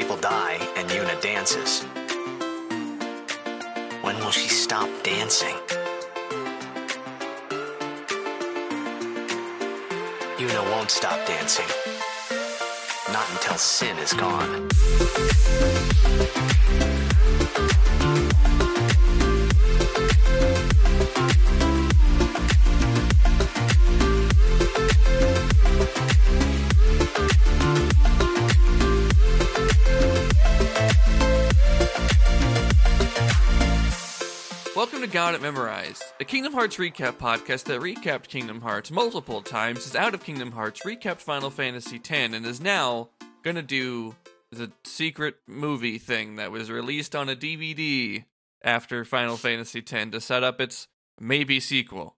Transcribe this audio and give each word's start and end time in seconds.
people 0.00 0.16
die 0.16 0.56
and 0.76 0.88
Yuna 0.88 1.20
dances. 1.20 1.82
When 4.00 4.16
will 4.20 4.30
she 4.30 4.48
stop 4.48 4.88
dancing? 5.02 5.56
Yuna 10.38 10.62
won't 10.70 10.90
stop 10.90 11.18
dancing. 11.26 11.68
Not 13.12 13.26
until 13.32 13.58
sin 13.58 13.98
is 13.98 14.14
gone. 14.14 14.68
Welcome 35.00 35.12
to 35.12 35.14
Got 35.14 35.34
It 35.34 35.40
Memorized, 35.40 36.02
a 36.20 36.26
Kingdom 36.26 36.52
Hearts 36.52 36.76
recap 36.76 37.14
podcast 37.14 37.64
that 37.64 37.80
recapped 37.80 38.28
Kingdom 38.28 38.60
Hearts 38.60 38.90
multiple 38.90 39.40
times, 39.40 39.86
is 39.86 39.96
out 39.96 40.12
of 40.12 40.22
Kingdom 40.22 40.52
Hearts, 40.52 40.82
recapped 40.82 41.22
Final 41.22 41.48
Fantasy 41.48 41.96
X, 41.96 42.10
and 42.10 42.44
is 42.44 42.60
now 42.60 43.08
gonna 43.42 43.62
do 43.62 44.14
the 44.52 44.70
secret 44.84 45.36
movie 45.46 45.96
thing 45.96 46.36
that 46.36 46.52
was 46.52 46.70
released 46.70 47.16
on 47.16 47.30
a 47.30 47.34
DVD 47.34 48.26
after 48.62 49.06
Final 49.06 49.38
Fantasy 49.38 49.78
X 49.78 50.10
to 50.10 50.20
set 50.20 50.44
up 50.44 50.60
its 50.60 50.86
maybe 51.18 51.60
sequel. 51.60 52.16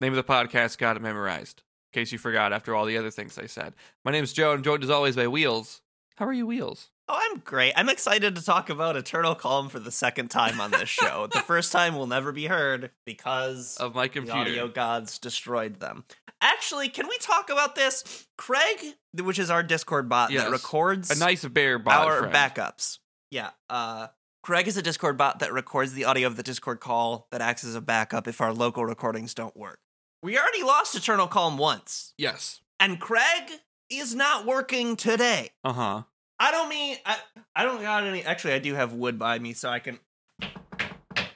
Name 0.00 0.12
of 0.12 0.24
the 0.24 0.32
podcast, 0.32 0.78
Got 0.78 0.96
It 0.96 1.02
Memorized, 1.02 1.64
in 1.92 2.00
case 2.00 2.12
you 2.12 2.18
forgot 2.18 2.52
after 2.52 2.76
all 2.76 2.84
the 2.84 2.96
other 2.96 3.10
things 3.10 3.38
I 3.38 3.46
said. 3.46 3.74
My 4.04 4.12
name 4.12 4.22
is 4.22 4.32
Joe, 4.32 4.52
and 4.52 4.62
joined 4.62 4.84
as 4.84 4.90
always 4.90 5.16
by 5.16 5.26
Wheels. 5.26 5.80
How 6.14 6.26
are 6.26 6.32
you, 6.32 6.46
Wheels? 6.46 6.90
Oh, 7.08 7.18
I'm 7.20 7.40
great. 7.40 7.74
I'm 7.76 7.88
excited 7.90 8.34
to 8.34 8.42
talk 8.44 8.70
about 8.70 8.96
Eternal 8.96 9.34
Calm 9.34 9.68
for 9.68 9.78
the 9.78 9.90
second 9.90 10.28
time 10.30 10.58
on 10.60 10.70
this 10.70 10.88
show. 10.88 11.26
the 11.30 11.40
first 11.46 11.70
time 11.70 11.96
will 11.96 12.06
never 12.06 12.32
be 12.32 12.46
heard 12.46 12.90
because 13.04 13.76
Of 13.76 13.94
my 13.94 14.04
the 14.04 14.08
computer. 14.08 14.38
audio 14.38 14.68
gods 14.68 15.18
destroyed 15.18 15.80
them. 15.80 16.04
Actually, 16.40 16.88
can 16.88 17.06
we 17.06 17.18
talk 17.18 17.50
about 17.50 17.74
this? 17.74 18.26
Craig, 18.38 18.94
which 19.22 19.38
is 19.38 19.50
our 19.50 19.62
Discord 19.62 20.08
bot 20.08 20.30
Yes. 20.30 20.44
that 20.44 20.50
records 20.50 21.10
A 21.10 21.18
nice 21.18 21.44
bear 21.44 21.78
bot 21.78 22.06
our 22.06 22.18
friend. 22.30 22.34
backups. 22.34 22.98
Yeah. 23.30 23.50
Uh 23.68 24.08
Craig 24.42 24.66
is 24.68 24.76
a 24.76 24.82
Discord 24.82 25.16
bot 25.16 25.38
that 25.38 25.52
records 25.54 25.92
the 25.94 26.04
audio 26.04 26.26
of 26.26 26.36
the 26.36 26.42
Discord 26.42 26.78
call 26.80 27.28
that 27.32 27.40
acts 27.40 27.64
as 27.64 27.74
a 27.74 27.80
backup 27.80 28.28
if 28.28 28.40
our 28.42 28.52
local 28.52 28.84
recordings 28.84 29.32
don't 29.34 29.56
work. 29.56 29.78
We 30.22 30.38
already 30.38 30.62
lost 30.62 30.94
Eternal 30.94 31.26
Calm 31.28 31.56
once, 31.58 32.12
Yes. 32.18 32.60
and 32.80 33.00
Craig 33.00 33.50
is 33.90 34.14
not 34.14 34.44
working 34.46 34.96
today. 34.96 35.50
Uh 35.64 35.72
huh. 35.72 36.02
I 36.38 36.50
don't 36.50 36.68
mean 36.68 36.96
I 37.06 37.16
I 37.54 37.64
don't 37.64 37.80
got 37.80 38.04
any 38.04 38.22
actually 38.24 38.54
I 38.54 38.58
do 38.58 38.74
have 38.74 38.92
wood 38.92 39.18
by 39.18 39.38
me 39.38 39.52
so 39.52 39.68
I 39.68 39.78
can 39.78 39.98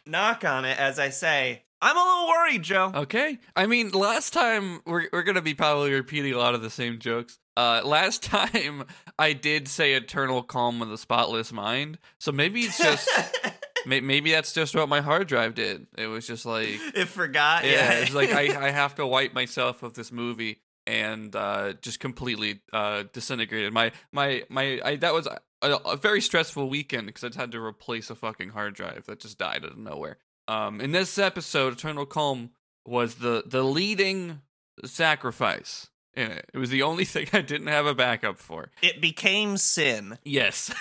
knock 0.06 0.44
on 0.44 0.64
it 0.64 0.78
as 0.78 0.98
I 0.98 1.10
say. 1.10 1.62
I'm 1.80 1.96
a 1.96 2.00
little 2.00 2.28
worried, 2.28 2.62
Joe. 2.64 2.90
Okay. 2.92 3.38
I 3.54 3.66
mean, 3.68 3.90
last 3.90 4.32
time 4.32 4.80
we're 4.84 5.08
we're 5.12 5.22
gonna 5.22 5.42
be 5.42 5.54
probably 5.54 5.92
repeating 5.92 6.32
a 6.34 6.38
lot 6.38 6.54
of 6.56 6.62
the 6.62 6.70
same 6.70 6.98
jokes. 6.98 7.38
Uh, 7.56 7.82
last 7.84 8.22
time 8.24 8.84
I 9.18 9.32
did 9.32 9.68
say 9.68 9.94
eternal 9.94 10.42
calm 10.42 10.80
with 10.80 10.92
a 10.92 10.98
spotless 10.98 11.52
mind, 11.52 11.98
so 12.18 12.32
maybe 12.32 12.62
it's 12.62 12.78
just 12.78 13.08
maybe 13.86 14.32
that's 14.32 14.52
just 14.52 14.74
what 14.74 14.88
my 14.88 15.00
hard 15.00 15.28
drive 15.28 15.54
did. 15.54 15.86
It 15.96 16.08
was 16.08 16.26
just 16.26 16.44
like 16.44 16.68
it 16.96 17.06
forgot. 17.06 17.64
yeah, 17.64 17.70
Yeah. 17.70 17.92
it's 18.00 18.14
like 18.14 18.32
I 18.32 18.40
I 18.66 18.70
have 18.70 18.96
to 18.96 19.06
wipe 19.06 19.32
myself 19.32 19.84
of 19.84 19.94
this 19.94 20.10
movie 20.10 20.58
and 20.88 21.36
uh, 21.36 21.74
just 21.82 22.00
completely 22.00 22.60
uh, 22.72 23.04
disintegrated. 23.12 23.72
My 23.72 23.92
my 24.10 24.42
my 24.48 24.80
I, 24.84 24.96
that 24.96 25.12
was 25.12 25.26
a, 25.28 25.38
a 25.62 25.96
very 25.96 26.20
stressful 26.20 26.68
weekend 26.68 27.06
because 27.06 27.22
I 27.24 27.38
had 27.40 27.52
to 27.52 27.60
replace 27.62 28.08
a 28.10 28.14
fucking 28.14 28.48
hard 28.50 28.74
drive 28.74 29.04
that 29.06 29.20
just 29.20 29.38
died 29.38 29.64
out 29.64 29.72
of 29.72 29.78
nowhere. 29.78 30.16
Um, 30.48 30.80
in 30.80 30.92
this 30.92 31.18
episode, 31.18 31.74
Eternal 31.74 32.06
Calm 32.06 32.50
was 32.86 33.16
the 33.16 33.44
the 33.46 33.62
leading 33.62 34.40
sacrifice 34.84 35.88
in 36.14 36.30
it. 36.30 36.50
It 36.54 36.58
was 36.58 36.70
the 36.70 36.82
only 36.82 37.04
thing 37.12 37.28
I 37.34 37.42
didn't 37.42 37.66
have 37.66 37.86
a 37.86 37.94
backup 37.94 38.38
for. 38.38 38.70
it 38.82 39.00
became 39.02 39.58
sin. 39.58 40.18
Yes. 40.24 40.72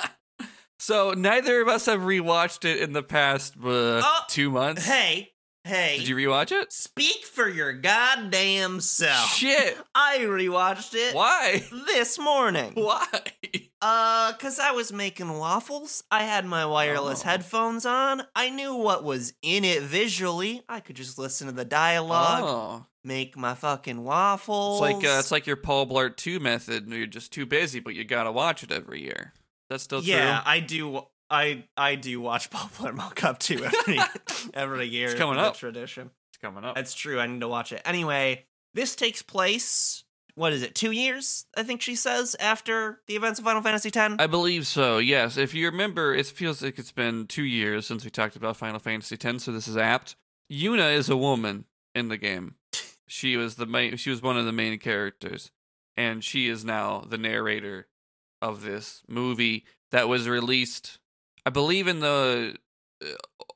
so 0.78 1.12
neither 1.16 1.62
of 1.62 1.68
us 1.68 1.86
have 1.86 2.00
rewatched 2.00 2.64
it 2.64 2.80
in 2.80 2.92
the 2.92 3.02
past 3.02 3.54
uh, 3.56 4.02
Oh, 4.04 4.20
two 4.28 4.50
months. 4.50 4.84
Hey, 4.86 5.32
hey. 5.64 5.98
Did 5.98 6.08
you 6.08 6.16
rewatch 6.16 6.52
it? 6.52 6.72
Speak 6.72 7.24
for 7.24 7.48
your 7.48 7.72
goddamn 7.72 8.80
self. 8.80 9.34
Shit. 9.34 9.76
I 9.94 10.18
rewatched 10.20 10.94
it 10.94 11.14
Why? 11.14 11.62
this 11.86 12.18
morning. 12.18 12.72
Why? 12.74 13.06
Uh, 13.82 14.32
cause 14.34 14.58
I 14.58 14.72
was 14.72 14.92
making 14.92 15.32
waffles. 15.38 16.04
I 16.10 16.24
had 16.24 16.44
my 16.44 16.66
wireless 16.66 17.22
Oh. 17.24 17.28
headphones 17.28 17.86
on. 17.86 18.22
I 18.36 18.50
knew 18.50 18.74
what 18.74 19.04
was 19.04 19.32
in 19.42 19.64
it 19.64 19.82
visually. 19.82 20.62
I 20.68 20.80
could 20.80 20.96
just 20.96 21.18
listen 21.18 21.46
to 21.46 21.52
the 21.52 21.64
dialogue, 21.64 22.42
Oh, 22.44 22.86
make 23.04 23.36
my 23.38 23.54
fucking 23.54 24.04
waffles. 24.04 24.82
it's 24.82 24.92
like 24.94 25.04
uh, 25.04 25.18
it's 25.18 25.30
like 25.30 25.46
your 25.46 25.56
Paul 25.56 25.86
Blart 25.86 26.16
Two 26.16 26.40
method. 26.40 26.88
You're 26.88 27.06
just 27.06 27.32
too 27.32 27.46
busy, 27.46 27.80
but 27.80 27.94
you 27.94 28.04
gotta 28.04 28.30
watch 28.32 28.62
it 28.62 28.70
every 28.70 29.00
year. 29.02 29.32
That's 29.70 29.82
still 29.82 30.02
yeah, 30.02 30.16
true. 30.16 30.24
Yeah, 30.26 30.42
I 30.44 30.60
do. 30.60 31.00
I 31.30 31.64
I 31.76 31.94
do 31.94 32.20
watch 32.20 32.50
Paul 32.50 32.68
Blart 32.76 32.94
Mall 32.96 33.12
Cup 33.14 33.38
2 33.38 33.64
every 33.64 33.98
every 34.54 34.86
year. 34.86 35.10
It's 35.10 35.18
coming 35.18 35.38
up. 35.38 35.56
Tradition. 35.56 36.10
It's 36.32 36.38
coming 36.38 36.64
up. 36.64 36.74
That's 36.74 36.94
true. 36.94 37.20
I 37.20 37.26
need 37.26 37.40
to 37.40 37.48
watch 37.48 37.72
it 37.72 37.82
anyway. 37.84 38.46
This 38.74 38.94
takes 38.94 39.22
place. 39.22 40.04
What 40.34 40.52
is 40.52 40.62
it? 40.62 40.74
Two 40.74 40.92
years? 40.92 41.46
I 41.56 41.64
think 41.64 41.82
she 41.82 41.94
says 41.96 42.36
after 42.38 43.00
the 43.06 43.16
events 43.16 43.38
of 43.38 43.44
Final 43.44 43.62
Fantasy 43.62 43.90
X. 43.94 44.14
I 44.18 44.26
believe 44.26 44.66
so. 44.66 44.98
Yes, 44.98 45.36
if 45.36 45.54
you 45.54 45.66
remember, 45.66 46.14
it 46.14 46.26
feels 46.26 46.62
like 46.62 46.78
it's 46.78 46.92
been 46.92 47.26
two 47.26 47.42
years 47.42 47.86
since 47.86 48.04
we 48.04 48.10
talked 48.10 48.36
about 48.36 48.56
Final 48.56 48.78
Fantasy 48.78 49.18
X, 49.22 49.42
so 49.42 49.52
this 49.52 49.68
is 49.68 49.76
apt. 49.76 50.16
Yuna 50.50 50.94
is 50.94 51.08
a 51.08 51.16
woman 51.16 51.64
in 51.94 52.08
the 52.08 52.16
game. 52.16 52.54
She 53.06 53.36
was 53.36 53.56
the 53.56 53.66
main. 53.66 53.96
She 53.96 54.10
was 54.10 54.22
one 54.22 54.38
of 54.38 54.44
the 54.44 54.52
main 54.52 54.78
characters, 54.78 55.50
and 55.96 56.22
she 56.22 56.48
is 56.48 56.64
now 56.64 57.00
the 57.00 57.18
narrator 57.18 57.88
of 58.40 58.62
this 58.62 59.02
movie 59.08 59.64
that 59.90 60.08
was 60.08 60.28
released. 60.28 60.98
I 61.44 61.50
believe 61.50 61.88
in 61.88 62.00
the 62.00 62.56
uh, 63.02 63.08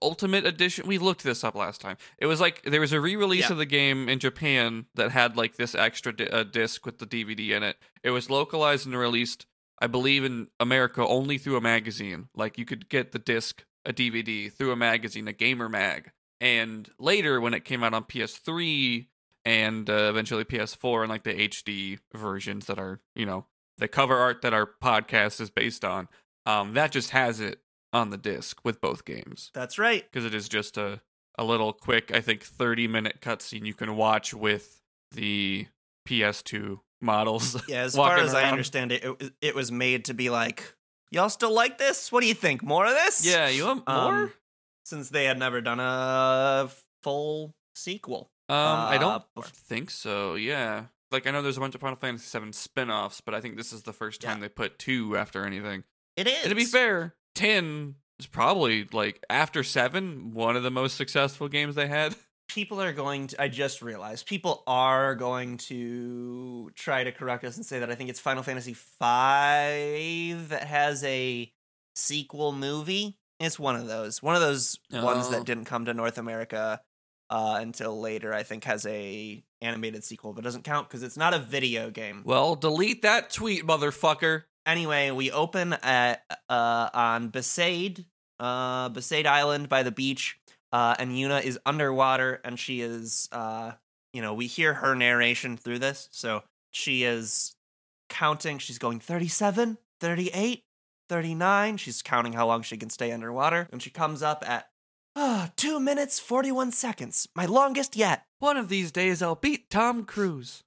Ultimate 0.04 0.46
Edition. 0.46 0.86
We 0.86 0.98
looked 0.98 1.24
this 1.24 1.42
up 1.42 1.54
last 1.54 1.80
time. 1.80 1.96
It 2.18 2.26
was 2.26 2.40
like 2.40 2.62
there 2.62 2.80
was 2.80 2.92
a 2.92 3.00
re-release 3.00 3.46
Yeah. 3.46 3.52
of 3.52 3.58
the 3.58 3.66
game 3.66 4.08
in 4.08 4.18
Japan 4.20 4.86
that 4.94 5.10
had 5.10 5.36
like 5.36 5.56
this 5.56 5.74
extra 5.74 6.14
di- 6.14 6.28
uh, 6.28 6.44
disc 6.44 6.84
with 6.86 6.98
the 6.98 7.06
DVD 7.06 7.50
in 7.56 7.62
it. 7.62 7.76
It 8.02 8.10
was 8.10 8.28
localized 8.30 8.86
and 8.86 8.96
released 8.96 9.46
I 9.80 9.88
believe 9.88 10.24
in 10.24 10.46
America 10.60 11.04
only 11.04 11.36
through 11.36 11.56
a 11.56 11.60
magazine. 11.60 12.28
Like 12.34 12.56
you 12.58 12.64
could 12.64 12.88
get 12.88 13.10
the 13.10 13.18
disc, 13.18 13.64
a 13.84 13.92
DVD 13.92 14.50
through 14.52 14.70
a 14.70 14.76
magazine, 14.76 15.26
a 15.26 15.32
gamer 15.32 15.68
mag. 15.68 16.12
And 16.40 16.88
later, 16.98 17.40
when 17.40 17.54
it 17.54 17.64
came 17.64 17.82
out 17.82 17.92
on 17.92 18.04
PS3 18.04 19.08
and 19.44 19.90
uh, 19.90 20.06
eventually 20.10 20.44
PS4 20.44 21.02
and 21.02 21.10
like 21.10 21.24
the 21.24 21.48
HD 21.48 21.98
versions 22.14 22.66
that 22.66 22.78
are, 22.78 23.00
you 23.16 23.26
know, 23.26 23.46
the 23.78 23.88
cover 23.88 24.16
art 24.16 24.42
that 24.42 24.54
our 24.54 24.70
podcast 24.82 25.40
is 25.40 25.50
based 25.50 25.84
on, 25.84 26.08
um, 26.46 26.74
that 26.74 26.92
just 26.92 27.10
has 27.10 27.40
it 27.40 27.58
on 27.94 28.10
the 28.10 28.18
disc 28.18 28.58
with 28.64 28.80
both 28.82 29.04
games 29.06 29.50
That's 29.54 29.78
right. 29.78 30.04
because 30.10 30.26
it 30.26 30.34
is 30.34 30.48
just 30.48 30.76
a 30.76 31.00
a 31.38 31.44
little 31.44 31.72
quick, 31.72 32.10
I 32.14 32.20
think, 32.20 32.42
thirty 32.42 32.86
minute 32.86 33.20
cutscene 33.20 33.64
you 33.66 33.74
can 33.74 33.96
watch 33.96 34.34
with 34.34 34.82
the 35.12 35.66
PS2 36.08 36.80
models. 37.00 37.60
Yeah, 37.68 37.82
as 37.82 37.96
far 37.96 38.18
as 38.18 38.34
I 38.34 38.44
understand 38.50 38.92
it, 38.92 39.02
it, 39.04 39.18
was- 39.18 39.30
it 39.40 39.54
was 39.54 39.72
made 39.72 40.04
to 40.06 40.14
be 40.14 40.28
like, 40.30 40.74
y'all 41.10 41.28
still 41.28 41.52
like 41.54 41.78
this? 41.78 42.12
What 42.12 42.20
do 42.20 42.26
you 42.28 42.34
think? 42.34 42.62
More 42.62 42.84
of 42.86 42.92
this? 42.92 43.24
Yeah, 43.26 43.48
you 43.48 43.64
want 43.64 43.86
more? 43.88 43.96
Um, 44.24 44.32
since 44.84 45.08
they 45.08 45.24
had 45.24 45.38
never 45.38 45.60
done 45.60 45.80
a 45.80 46.68
full 47.02 47.54
sequel. 47.74 48.30
Um, 48.48 48.56
I 48.56 48.96
Uh, 48.96 48.98
don't 48.98 49.34
before. 49.34 49.50
think 49.50 49.90
so. 49.90 50.34
Yeah, 50.34 50.84
like 51.10 51.26
I 51.26 51.30
know 51.30 51.42
there's 51.42 51.56
a 51.56 51.60
bunch 51.60 51.74
of 51.74 51.80
Final 51.80 51.96
Fantasy 51.96 52.38
VII 52.38 52.52
spin-offs, 52.52 53.20
but 53.22 53.34
I 53.34 53.40
think 53.40 53.56
this 53.56 53.72
is 53.72 53.82
the 53.84 53.92
first 53.92 54.20
time 54.20 54.36
Yeah. 54.38 54.42
they 54.42 54.48
put 54.50 54.78
two 54.78 55.16
after 55.16 55.44
anything. 55.46 55.84
It 56.16 56.26
is. 56.28 56.42
And 56.42 56.50
to 56.50 56.54
be 56.54 56.64
fair, 56.66 57.14
ten 57.34 57.96
is 58.18 58.26
probably 58.26 58.86
like 58.92 59.22
after 59.28 59.62
seven, 59.62 60.32
one 60.32 60.56
of 60.56 60.62
the 60.62 60.70
most 60.70 60.96
successful 60.96 61.48
games 61.48 61.74
they 61.74 61.88
had. 61.88 62.14
people 62.48 62.80
are 62.80 62.92
going 62.92 63.26
to. 63.28 63.42
I 63.42 63.48
just 63.48 63.82
realized 63.82 64.26
people 64.26 64.62
are 64.66 65.14
going 65.14 65.56
to 65.58 66.70
try 66.74 67.04
to 67.04 67.12
correct 67.12 67.44
us 67.44 67.56
and 67.56 67.66
say 67.66 67.80
that 67.80 67.90
I 67.90 67.94
think 67.94 68.10
it's 68.10 68.20
Final 68.20 68.42
Fantasy 68.42 68.72
V 68.74 70.32
that 70.48 70.64
has 70.64 71.02
a 71.04 71.52
sequel 71.96 72.52
movie. 72.52 73.18
It's 73.40 73.58
one 73.58 73.76
of 73.76 73.86
those. 73.88 74.22
One 74.22 74.34
of 74.36 74.40
those 74.40 74.78
ones 74.92 75.26
Oh. 75.26 75.30
that 75.32 75.44
didn't 75.44 75.64
come 75.64 75.86
to 75.86 75.94
North 75.94 76.18
America 76.18 76.80
uh, 77.30 77.58
until 77.60 78.00
later. 78.00 78.32
I 78.32 78.42
think 78.44 78.64
has 78.64 78.86
a 78.86 79.42
animated 79.60 80.04
sequel, 80.04 80.32
but 80.34 80.44
doesn't 80.44 80.62
count 80.64 80.88
because 80.88 81.02
it's 81.02 81.16
not 81.16 81.34
a 81.34 81.38
video 81.38 81.90
game. 81.90 82.22
Well, 82.24 82.54
delete 82.54 83.02
that 83.02 83.30
tweet, 83.30 83.66
motherfucker. 83.66 84.42
Anyway, 84.66 85.10
we 85.10 85.30
open 85.30 85.74
at 85.74 86.22
uh 86.48 86.90
on 86.94 87.30
Besaid, 87.30 88.04
uh 88.38 88.90
Besaid 88.90 89.26
Island 89.26 89.68
by 89.68 89.82
the 89.82 89.92
beach, 89.92 90.38
uh, 90.72 90.94
and 90.98 91.12
Yuna 91.12 91.42
is 91.42 91.58
underwater, 91.66 92.40
and 92.44 92.58
she 92.58 92.80
is 92.80 93.28
uh, 93.32 93.72
you 94.12 94.22
know, 94.22 94.34
we 94.34 94.46
hear 94.46 94.74
her 94.74 94.94
narration 94.94 95.56
through 95.56 95.80
this, 95.80 96.08
so 96.12 96.42
she 96.70 97.04
is 97.04 97.56
counting. 98.08 98.58
She's 98.58 98.78
going 98.78 99.00
thirty-seven, 99.00 99.78
38, 100.00 100.64
39. 101.08 101.76
She's 101.76 102.02
counting 102.02 102.32
how 102.32 102.46
long 102.46 102.62
she 102.62 102.76
can 102.76 102.90
stay 102.90 103.12
underwater. 103.12 103.68
And 103.72 103.82
she 103.82 103.90
comes 103.90 104.22
up 104.22 104.48
at 104.48 104.68
ah, 105.16 105.50
2 105.56 105.80
minutes 105.80 106.18
41 106.18 106.72
seconds. 106.72 107.28
My 107.34 107.46
longest 107.46 107.96
yet. 107.96 108.24
One 108.38 108.56
of 108.56 108.68
these 108.68 108.92
days 108.92 109.22
I'll 109.22 109.34
beat 109.34 109.70
Tom 109.70 110.04
Cruise. 110.04 110.62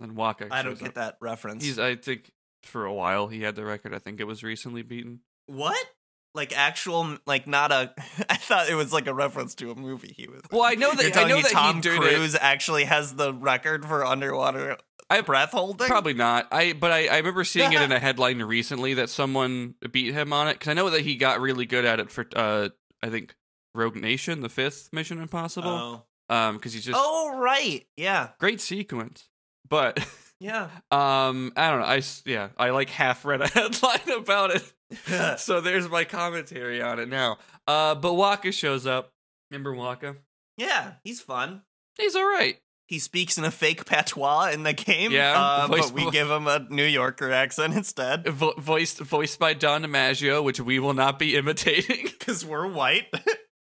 Then 0.00 0.14
Wakka. 0.14 0.48
I 0.50 0.62
don't 0.62 0.78
get 0.78 0.88
up. 0.88 0.94
that 0.94 1.16
reference. 1.20 1.64
He's 1.64 1.78
I 1.78 1.96
think 1.96 2.32
for 2.64 2.84
a 2.84 2.92
while 2.92 3.28
he 3.28 3.42
had 3.42 3.56
the 3.56 3.64
record. 3.64 3.94
I 3.94 3.98
think 3.98 4.20
it 4.20 4.26
was 4.26 4.42
recently 4.42 4.82
beaten. 4.82 5.20
what? 5.46 5.86
Like 6.34 6.56
actual, 6.56 7.18
like 7.26 7.46
not 7.46 7.72
a. 7.72 7.92
I 8.30 8.36
thought 8.36 8.70
it 8.70 8.74
was 8.74 8.90
like 8.90 9.06
a 9.06 9.12
reference 9.12 9.54
to 9.56 9.70
a 9.70 9.74
movie 9.74 10.14
he 10.16 10.28
was. 10.28 10.40
Well, 10.50 10.62
I 10.62 10.76
know 10.76 10.94
that 10.94 11.14
I 11.14 11.24
know 11.24 11.42
that 11.42 11.50
Tom 11.50 11.82
did 11.82 11.92
it. 11.92 12.00
Cruise 12.00 12.34
actually 12.40 12.84
has 12.84 13.14
the 13.14 13.34
record 13.34 13.84
for 13.84 14.02
underwater 14.02 14.78
I- 15.10 15.20
breath 15.20 15.50
holding. 15.50 15.86
Probably 15.88 16.14
not. 16.14 16.48
I 16.50 16.72
but 16.72 16.90
I, 16.90 17.08
I 17.08 17.18
remember 17.18 17.44
seeing 17.44 17.72
it 17.74 17.82
in 17.82 17.92
a 17.92 17.98
headline 18.00 18.40
recently 18.42 18.94
that 18.94 19.10
someone 19.10 19.74
beat 19.90 20.14
him 20.14 20.32
on 20.32 20.48
it 20.48 20.54
because 20.54 20.68
I 20.68 20.72
know 20.72 20.88
that 20.88 21.02
he 21.02 21.16
got 21.16 21.38
really 21.42 21.66
good 21.66 21.84
at 21.84 22.00
it 22.00 22.10
for 22.10 22.26
uh 22.34 22.70
I 23.02 23.10
think 23.10 23.34
Rogue 23.74 23.96
Nation, 23.96 24.40
the 24.40 24.48
fifth 24.48 24.88
Mission 24.90 25.20
Impossible. 25.20 25.68
Oh. 25.68 26.02
Um, 26.34 26.56
because 26.56 26.72
he's 26.72 26.86
just 26.86 26.98
oh 26.98 27.36
right, 27.38 27.84
yeah, 27.98 28.28
great 28.38 28.62
sequence, 28.62 29.28
but 29.68 29.98
yeah. 30.42 30.68
um 30.90 31.52
I 31.56 31.70
don't 31.70 31.80
know. 31.80 31.86
I 31.86 32.02
yeah 32.26 32.48
I 32.58 32.70
like 32.70 32.90
half 32.90 33.24
read 33.24 33.40
a 33.40 33.48
headline 33.48 34.10
about 34.16 34.50
it, 34.54 35.38
so 35.38 35.60
there's 35.60 35.88
my 35.88 36.04
commentary 36.04 36.82
on 36.82 36.98
it 36.98 37.08
now. 37.08 37.38
Uh, 37.66 37.94
but 37.94 38.12
Wakka 38.12 38.52
shows 38.52 38.86
up. 38.86 39.12
Remember 39.50 39.72
Wakka? 39.74 40.16
yeah, 40.56 40.92
he's 41.04 41.20
fun. 41.20 41.62
He's 41.96 42.16
all 42.16 42.24
right. 42.24 42.58
He 42.88 42.98
speaks 42.98 43.38
in 43.38 43.44
a 43.44 43.50
fake 43.50 43.86
patois 43.86 44.50
in 44.52 44.64
the 44.64 44.72
game. 44.74 45.12
Yeah, 45.12 45.32
uh, 45.40 45.68
but 45.68 45.92
we 45.92 46.10
give 46.10 46.28
him 46.30 46.46
a 46.46 46.66
New 46.68 46.84
Yorker 46.84 47.30
accent 47.32 47.74
instead 47.74 48.26
Vo- 48.28 48.54
voiced 48.58 48.98
voiced 48.98 49.38
by 49.38 49.54
Don 49.54 49.82
DiMaggio, 49.82 50.42
which 50.44 50.60
we 50.60 50.78
will 50.78 50.92
not 50.92 51.18
be 51.18 51.36
imitating. 51.36 52.04
because 52.18 52.44
we're 52.44 52.66
white. 52.70 53.06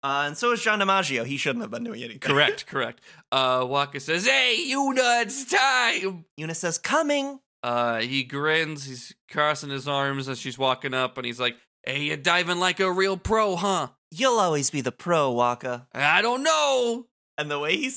Uh, 0.03 0.25
and 0.27 0.37
so 0.37 0.53
is 0.53 0.63
John 0.63 0.79
DiMaggio. 0.79 1.25
He 1.27 1.37
shouldn't 1.37 1.63
have 1.63 1.71
been 1.71 1.85
doing 1.85 2.03
anything. 2.03 2.21
correct, 2.21 2.67
correct. 2.69 3.01
Uh, 3.33 3.61
Wakka 3.63 4.01
says, 4.01 4.27
"Hey, 4.27 4.57
Yuna, 4.71 5.23
it's 5.23 5.45
time." 5.45 6.25
Eunice 6.37 6.59
says, 6.61 6.79
"Coming." 6.79 7.41
Uh, 7.63 7.99
he 7.99 8.23
grins. 8.23 8.85
He's 8.85 9.15
crossing 9.31 9.71
his 9.71 9.89
arms 9.89 10.29
as 10.29 10.39
she's 10.39 10.57
walking 10.57 10.95
up, 10.95 11.19
and 11.19 11.27
he's 11.27 11.41
like, 11.41 11.57
"Hey, 11.85 12.03
you're 12.03 12.17
diving 12.17 12.59
like 12.61 12.79
a 12.81 12.91
real 12.91 13.17
pro, 13.17 13.57
huh?" 13.57 13.89
You'll 14.11 14.39
always 14.39 14.71
be 14.71 14.81
the 14.81 14.93
pro, 14.93 15.35
Wakka. 15.35 15.87
I 15.93 16.23
don't 16.23 16.43
know. 16.43 17.07
And 17.37 17.51
the 17.51 17.59
way 17.59 17.77
he 17.77 17.93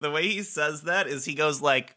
the 0.00 0.10
way 0.10 0.28
he 0.28 0.42
says 0.42 0.82
that 0.82 1.06
is 1.06 1.24
he 1.24 1.34
goes 1.34 1.62
like, 1.62 1.96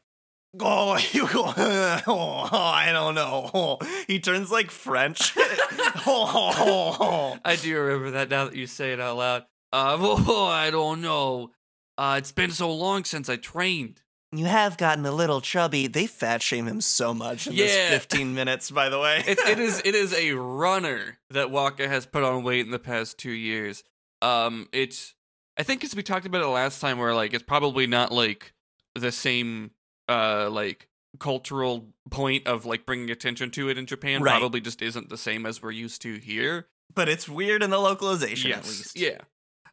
"Oh, 0.59 0.97
you, 1.11 1.27
oh, 1.33 2.49
I 2.51 2.91
don't 2.91 3.15
know." 3.15 3.79
He 4.07 4.19
turns 4.19 4.51
like 4.51 4.71
French. 4.71 5.33
I 5.37 7.57
do 7.61 7.79
remember 7.79 8.11
that 8.11 8.29
now 8.29 8.45
that 8.45 8.55
you 8.55 8.67
say 8.67 8.93
it 8.93 8.99
out 8.99 9.17
loud. 9.17 9.43
Uh, 9.71 9.97
oh, 9.99 10.45
I 10.45 10.71
don't 10.71 11.01
know. 11.01 11.51
Uh, 11.97 12.15
it's 12.17 12.31
been 12.31 12.51
so 12.51 12.73
long 12.73 13.03
since 13.03 13.29
I 13.29 13.35
trained. 13.35 14.01
You 14.31 14.45
have 14.45 14.77
gotten 14.77 15.05
a 15.05 15.11
little 15.11 15.41
chubby. 15.41 15.87
They 15.87 16.05
fat 16.05 16.43
shame 16.43 16.67
him 16.67 16.81
so 16.81 17.15
much 17.15 17.47
in 17.47 17.55
this 17.55 17.89
15 17.89 18.35
minutes, 18.35 18.69
by 18.69 18.89
the 18.89 18.99
way. 18.99 19.23
It, 19.25 19.39
it 19.39 19.59
is 19.59 19.81
it 19.83 19.95
is 19.95 20.13
a 20.13 20.33
runner 20.33 21.17
that 21.31 21.47
Wakka 21.47 21.87
has 21.87 22.05
put 22.05 22.23
on 22.23 22.43
weight 22.43 22.63
in 22.63 22.71
the 22.71 22.79
past 22.79 23.17
two 23.17 23.31
years. 23.31 23.83
Um, 24.21 24.69
it's 24.71 25.15
I 25.57 25.63
think 25.63 25.83
as 25.83 25.95
we 25.95 26.03
talked 26.03 26.27
about 26.27 26.41
it 26.41 26.47
last 26.47 26.79
time, 26.79 26.99
where 26.99 27.15
like 27.15 27.33
it's 27.33 27.43
probably 27.43 27.87
not 27.87 28.11
like 28.11 28.53
the 28.93 29.11
same 29.11 29.71
uh 30.09 30.49
like 30.51 30.87
cultural 31.19 31.87
point 32.11 32.47
of 32.47 32.65
like 32.65 32.85
bringing 32.85 33.09
attention 33.09 33.51
to 33.51 33.69
it 33.69 33.77
in 33.77 33.85
Japan. 33.85 34.21
Right. 34.21 34.37
Probably 34.39 34.61
just 34.61 34.81
isn't 34.81 35.09
the 35.09 35.17
same 35.17 35.45
as 35.45 35.61
we're 35.61 35.71
used 35.71 36.01
to 36.03 36.15
here. 36.17 36.67
but 36.93 37.07
it's 37.09 37.27
weird 37.29 37.63
in 37.63 37.69
the 37.69 37.79
localization 37.79 38.51
at 38.51 38.63
least. 38.65 38.97
Yeah. 38.97 39.19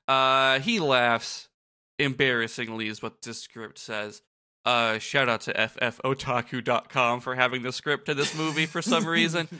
Uh, 0.08 0.60
he 0.60 0.78
laughs 0.80 1.48
embarrassingly, 1.98 2.88
is 2.88 3.02
what 3.02 3.22
this 3.22 3.40
script 3.42 3.78
says. 3.78 4.22
Uh, 4.64 4.98
shout 4.98 5.28
out 5.28 5.40
to 5.42 5.52
ffotaku.com 5.52 7.20
for 7.20 7.34
having 7.34 7.62
the 7.62 7.72
script 7.72 8.06
to 8.06 8.14
this 8.14 8.36
movie 8.36 8.66
for 8.66 8.82
some 8.82 9.06
reason. 9.06 9.48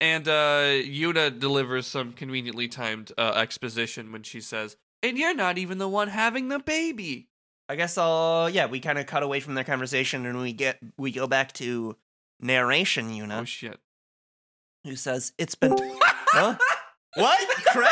And 0.00 0.28
uh, 0.28 0.78
Yuna 0.86 1.40
delivers 1.40 1.84
some 1.88 2.12
conveniently 2.12 2.68
timed 2.68 3.10
uh, 3.18 3.32
exposition 3.34 4.12
when 4.12 4.22
she 4.22 4.40
says, 4.40 4.76
"And 5.02 5.18
you're 5.18 5.34
not 5.34 5.58
even 5.58 5.78
the 5.78 5.88
one 5.88 6.06
having 6.06 6.46
the 6.46 6.60
baby." 6.60 7.26
I 7.68 7.76
guess 7.76 7.98
I'll 7.98 8.48
yeah, 8.50 8.66
we 8.66 8.80
kind 8.80 8.98
of 8.98 9.06
cut 9.06 9.22
away 9.22 9.40
from 9.40 9.54
their 9.54 9.64
conversation 9.64 10.24
and 10.26 10.40
we 10.40 10.52
get 10.52 10.78
we 10.96 11.12
go 11.12 11.26
back 11.26 11.52
to 11.54 11.96
narration 12.40 13.08
Oh 13.08 13.12
Yuna 13.12 13.46
shit! 13.46 13.78
who 14.84 14.96
says 14.96 15.32
it's 15.38 15.54
been 15.54 15.76
Huh? 16.30 16.56
What? 17.14 17.48
Craig? 17.66 17.88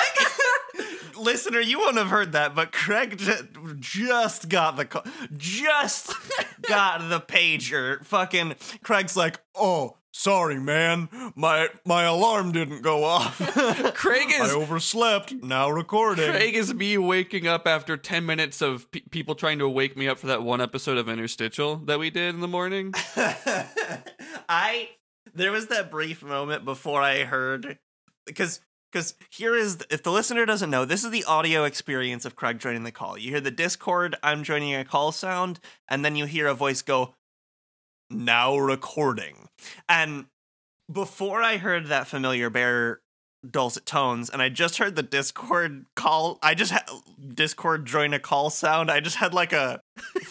Listener, 1.19 1.61
you 1.61 1.79
won't 1.79 1.97
have 1.97 2.09
heard 2.09 2.33
that, 2.33 2.55
but 2.55 2.71
Craig 2.73 3.17
ju- 3.17 3.77
just 3.81 4.49
got 4.51 4.77
the 4.77 4.85
call. 4.85 5.03
Just 5.37 6.13
got 6.63 7.09
the 7.09 7.21
pager. 7.21 8.05
Fucking 8.05 8.55
Craig's 8.83 9.17
like, 9.17 9.41
"Oh, 9.55 9.97
sorry, 10.17 10.59
man. 10.59 11.09
My 11.35 11.69
my 11.85 12.05
alarm 12.05 12.53
didn't 12.53 12.83
go 12.83 13.05
off. 13.05 13.39
Craig 13.95 14.29
is 14.31 14.53
I 14.53 14.55
overslept. 14.55 15.33
Now 15.43 15.71
recording." 15.71 16.31
Craig 16.31 16.55
is 16.55 16.73
me 16.75 16.99
waking 16.99 17.47
up 17.47 17.67
after 17.67 17.97
ten 17.97 18.27
minutes 18.27 18.61
of 18.63 18.91
pe- 18.91 19.01
people 19.11 19.35
trying 19.35 19.59
to 19.59 19.69
wake 19.69 19.97
me 19.97 20.09
up 20.09 20.19
for 20.19 20.27
that 20.29 20.43
one 20.43 20.61
episode 20.61 20.99
of 20.99 21.09
Interstitial 21.09 21.77
that 21.87 21.99
we 21.99 22.11
did 22.11 22.35
in 22.35 22.41
the 22.41 22.49
morning. 22.49 22.93
I 24.49 24.89
there 25.35 25.53
was 25.53 25.67
that 25.69 25.91
brief 25.91 26.23
moment 26.23 26.65
before 26.65 27.03
I 27.03 27.25
heard 27.25 27.79
because 28.25 28.61
because 28.91 29.15
here 29.31 29.55
is 29.55 29.79
if 29.91 30.03
the 30.03 30.13
listener 30.13 30.47
doesn't 30.47 30.71
know 30.71 30.85
this 30.85 31.05
is 31.05 31.11
the 31.11 31.25
audio 31.25 31.65
experience 31.65 32.25
of 32.25 32.37
Craig 32.37 32.59
joining 32.59 32.85
the 32.85 32.93
call. 32.93 33.19
You 33.19 33.31
hear 33.31 33.41
the 33.41 33.51
Discord 33.51 34.17
I'm 34.23 34.43
joining 34.43 34.75
a 34.75 34.85
call 34.85 35.13
sound 35.13 35.61
and 35.89 36.05
then 36.05 36.17
you 36.17 36.25
hear 36.25 36.47
a 36.47 36.55
voice 36.55 36.83
go 36.83 37.15
now 38.11 38.57
recording. 38.57 39.49
And 39.89 40.27
before 40.91 41.43
I 41.43 41.57
heard 41.57 41.87
that 41.87 42.07
familiar 42.07 42.51
bear 42.51 43.01
dulcet 43.49 43.87
tones 43.87 44.29
and 44.29 44.43
I 44.43 44.49
just 44.49 44.79
heard 44.79 44.97
the 44.97 45.03
Discord 45.03 45.87
call 45.95 46.39
I 46.43 46.55
just 46.55 46.73
had 46.73 46.89
Discord 47.35 47.87
join 47.87 48.13
a 48.13 48.19
call 48.19 48.51
sound. 48.51 48.91
I 48.91 49.01
just 49.01 49.17
had 49.17 49.35
like 49.35 49.53
a 49.53 49.81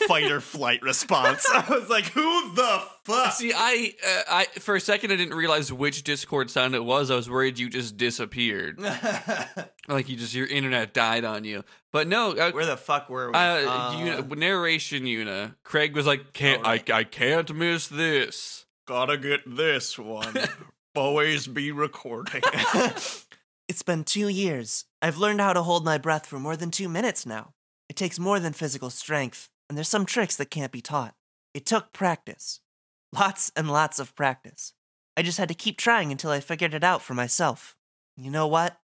fight 0.08 0.32
or 0.32 0.42
flight 0.42 0.82
response. 0.82 1.46
I 1.52 1.66
was 1.70 1.90
like, 1.90 2.06
"Who 2.06 2.54
the 2.56 2.82
fuck?" 3.04 3.34
See, 3.34 3.54
I, 3.56 3.94
uh, 4.06 4.22
I 4.30 4.46
for 4.60 4.76
a 4.76 4.80
second 4.82 5.12
I 5.12 5.16
didn't 5.16 5.36
realize 5.36 5.72
which 5.72 6.04
Discord 6.04 6.50
sound 6.50 6.76
it 6.76 6.84
was. 6.84 7.12
I 7.12 7.16
was 7.16 7.30
worried 7.30 7.58
you 7.60 7.70
just 7.70 7.98
disappeared, 7.98 8.80
like 9.88 10.10
you 10.10 10.16
just 10.16 10.34
your 10.34 10.48
internet 10.48 10.94
died 10.94 11.26
on 11.26 11.44
you. 11.44 11.64
But 11.92 12.08
no, 12.08 12.32
uh, 12.32 12.52
Where 12.52 12.66
the 12.66 12.78
fuck 12.78 13.10
were 13.10 13.28
we? 13.30 13.34
uh, 13.36 13.40
Uh, 13.40 13.94
Yuna- 13.94 14.38
narration 14.38 15.04
Yuna. 15.04 15.56
Craig 15.64 15.96
was 15.96 16.06
like, 16.06 16.34
"Can't 16.34 16.62
Oh, 16.66 16.70
right. 16.70 16.90
I? 16.92 17.00
I 17.00 17.04
can't 17.04 17.54
miss 17.56 17.88
this." 17.88 18.66
gotta 18.88 19.18
get 19.18 19.42
this 19.48 19.98
one. 19.98 20.36
Always 20.96 21.48
be 21.48 21.72
recording. 21.72 22.44
it's 23.68 23.82
been 23.84 24.04
two 24.04 24.28
years. 24.28 24.86
I've 25.02 25.18
learned 25.18 25.42
how 25.42 25.54
to 25.54 25.64
hold 25.64 25.84
my 25.84 25.98
breath 25.98 26.26
for 26.28 26.40
more 26.40 26.56
than 26.56 26.72
two 26.72 26.88
minutes 26.88 27.26
now. 27.26 27.54
It 27.90 27.96
takes 27.96 28.20
more 28.20 28.40
than 28.40 28.54
physical 28.54 28.90
strength, 28.90 29.50
and 29.70 29.78
there's 29.78 29.90
some 29.90 30.06
tricks 30.06 30.36
that 30.38 30.50
can't 30.52 30.72
be 30.72 30.82
taught. 30.82 31.16
It 31.54 31.66
took 31.66 31.94
practice. 31.94 32.60
Lots 33.14 33.52
and 33.56 33.72
lots 33.72 34.00
of 34.00 34.16
practice. 34.16 34.74
I 35.18 35.22
just 35.22 35.38
had 35.38 35.48
to 35.48 35.54
keep 35.56 35.78
trying 35.78 36.12
until 36.12 36.32
I 36.32 36.40
figured 36.40 36.74
it 36.74 36.84
out 36.84 37.02
for 37.02 37.14
myself. 37.14 37.76
You 38.18 38.30
know 38.30 38.48
what? 38.48 38.78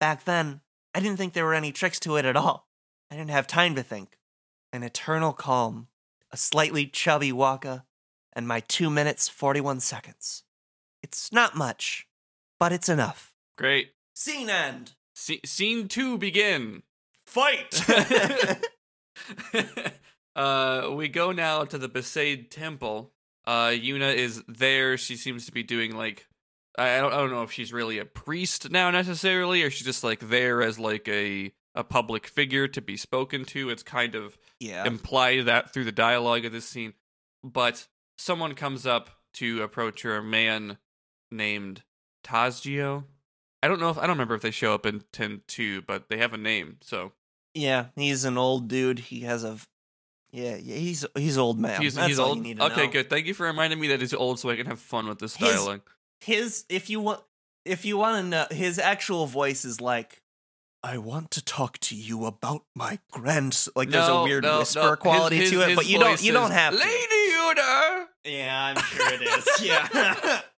Back 0.00 0.24
then, 0.24 0.60
I 0.94 1.00
didn't 1.00 1.18
think 1.18 1.32
there 1.32 1.44
were 1.44 1.54
any 1.54 1.72
tricks 1.72 2.00
to 2.00 2.16
it 2.16 2.24
at 2.24 2.36
all. 2.36 2.68
I 3.10 3.16
didn't 3.16 3.30
have 3.30 3.46
time 3.46 3.74
to 3.74 3.82
think. 3.82 4.16
An 4.72 4.82
eternal 4.82 5.32
calm, 5.32 5.88
a 6.30 6.36
slightly 6.36 6.86
chubby 6.86 7.32
Wakka, 7.32 7.84
and 8.32 8.48
my 8.48 8.60
2 8.60 8.90
minutes 8.90 9.28
41 9.28 9.80
seconds. 9.80 10.42
It's 11.02 11.32
not 11.32 11.54
much, 11.56 12.08
but 12.58 12.72
it's 12.72 12.88
enough. 12.88 13.32
Great. 13.56 13.92
Scene 14.14 14.50
end. 14.50 14.92
S- 15.16 15.38
scene 15.44 15.88
two 15.88 16.18
begin. 16.18 16.82
Fight. 17.26 17.82
uh, 20.36 20.90
we 20.92 21.08
go 21.08 21.32
now 21.32 21.64
to 21.64 21.78
the 21.78 21.88
Besaid 21.88 22.50
Temple. 22.50 23.12
Uh, 23.46 23.68
Yuna 23.68 24.14
is 24.14 24.42
there. 24.46 24.96
She 24.96 25.16
seems 25.16 25.46
to 25.46 25.52
be 25.52 25.62
doing 25.62 25.96
like 25.96 26.26
I 26.78 26.98
I 26.98 27.00
don't 27.00 27.12
I 27.12 27.16
don't 27.16 27.30
know 27.30 27.42
if 27.42 27.52
she's 27.52 27.72
really 27.72 27.98
a 27.98 28.04
priest 28.04 28.70
now 28.70 28.90
necessarily, 28.90 29.62
or 29.62 29.70
she's 29.70 29.86
just 29.86 30.04
like 30.04 30.28
there 30.28 30.62
as 30.62 30.78
like 30.78 31.08
a 31.08 31.52
a 31.74 31.84
public 31.84 32.26
figure 32.26 32.68
to 32.68 32.80
be 32.80 32.96
spoken 32.96 33.44
to. 33.46 33.70
It's 33.70 33.82
kind 33.82 34.14
of 34.14 34.38
yeah. 34.60 34.86
imply 34.86 35.42
that 35.42 35.72
through 35.72 35.84
the 35.84 35.92
dialogue 35.92 36.44
of 36.44 36.52
this 36.52 36.66
scene. 36.66 36.94
But 37.42 37.86
someone 38.18 38.54
comes 38.54 38.86
up 38.86 39.10
to 39.34 39.62
approach 39.62 40.02
her, 40.02 40.16
a 40.16 40.22
man 40.22 40.78
named 41.30 41.82
Tazgio. 42.24 43.04
I 43.62 43.68
don't 43.68 43.80
know 43.80 43.90
if 43.90 43.98
I 43.98 44.02
don't 44.02 44.10
remember 44.10 44.34
if 44.34 44.42
they 44.42 44.50
show 44.50 44.74
up 44.74 44.86
in 44.86 45.02
10 45.12 45.42
2, 45.46 45.82
but 45.82 46.08
they 46.08 46.18
have 46.18 46.32
a 46.32 46.38
name, 46.38 46.76
so 46.82 47.12
Yeah, 47.54 47.86
he's 47.96 48.24
an 48.24 48.38
old 48.38 48.68
dude. 48.68 48.98
He 48.98 49.20
has 49.20 49.44
a 49.44 49.58
Yeah, 50.32 50.56
yeah, 50.56 50.76
he's 50.76 51.06
he's 51.16 51.38
old 51.38 51.58
man. 51.58 51.80
he's, 51.80 51.94
That's 51.94 52.08
he's 52.08 52.18
all 52.18 52.28
old. 52.30 52.38
you 52.38 52.42
need 52.44 52.56
to 52.58 52.64
Okay, 52.66 52.86
know. 52.86 52.92
good. 52.92 53.08
Thank 53.10 53.26
you 53.26 53.34
for 53.34 53.46
reminding 53.46 53.80
me 53.80 53.88
that 53.88 54.00
he's 54.00 54.12
old 54.12 54.38
so 54.38 54.50
I 54.50 54.56
can 54.56 54.66
have 54.66 54.80
fun 54.80 55.06
with 55.08 55.18
this 55.18 55.36
His- 55.36 55.68
His 56.20 56.64
if 56.68 56.90
you 56.90 57.00
want 57.00 57.20
if 57.64 57.84
you 57.84 57.96
want 57.98 58.22
to 58.24 58.28
know, 58.28 58.46
his 58.50 58.78
actual 58.78 59.26
voice 59.26 59.64
is 59.64 59.80
like, 59.80 60.22
"I 60.82 60.98
want 60.98 61.30
to 61.32 61.44
talk 61.44 61.78
to 61.78 61.96
you 61.96 62.24
about 62.26 62.64
my 62.74 62.98
grandson." 63.10 63.72
Like 63.76 63.90
there's 63.90 64.08
a 64.08 64.22
weird 64.22 64.44
no, 64.44 64.58
whisper 64.60 64.80
no. 64.80 64.96
Quality 64.96 65.36
his- 65.38 65.50
to 65.50 65.60
it, 65.70 65.76
but 65.76 65.86
you 65.86 65.98
don't 65.98 66.22
you 66.22 66.32
don't 66.32 66.50
have 66.52 66.72
to. 66.74 66.78
Lady 66.78 67.32
Yuna. 67.32 68.06
Yeah, 68.24 68.74
I'm 68.76 68.82
sure 68.82 69.12
it 69.14 69.22
is. 69.22 69.46
Yeah. 69.62 70.40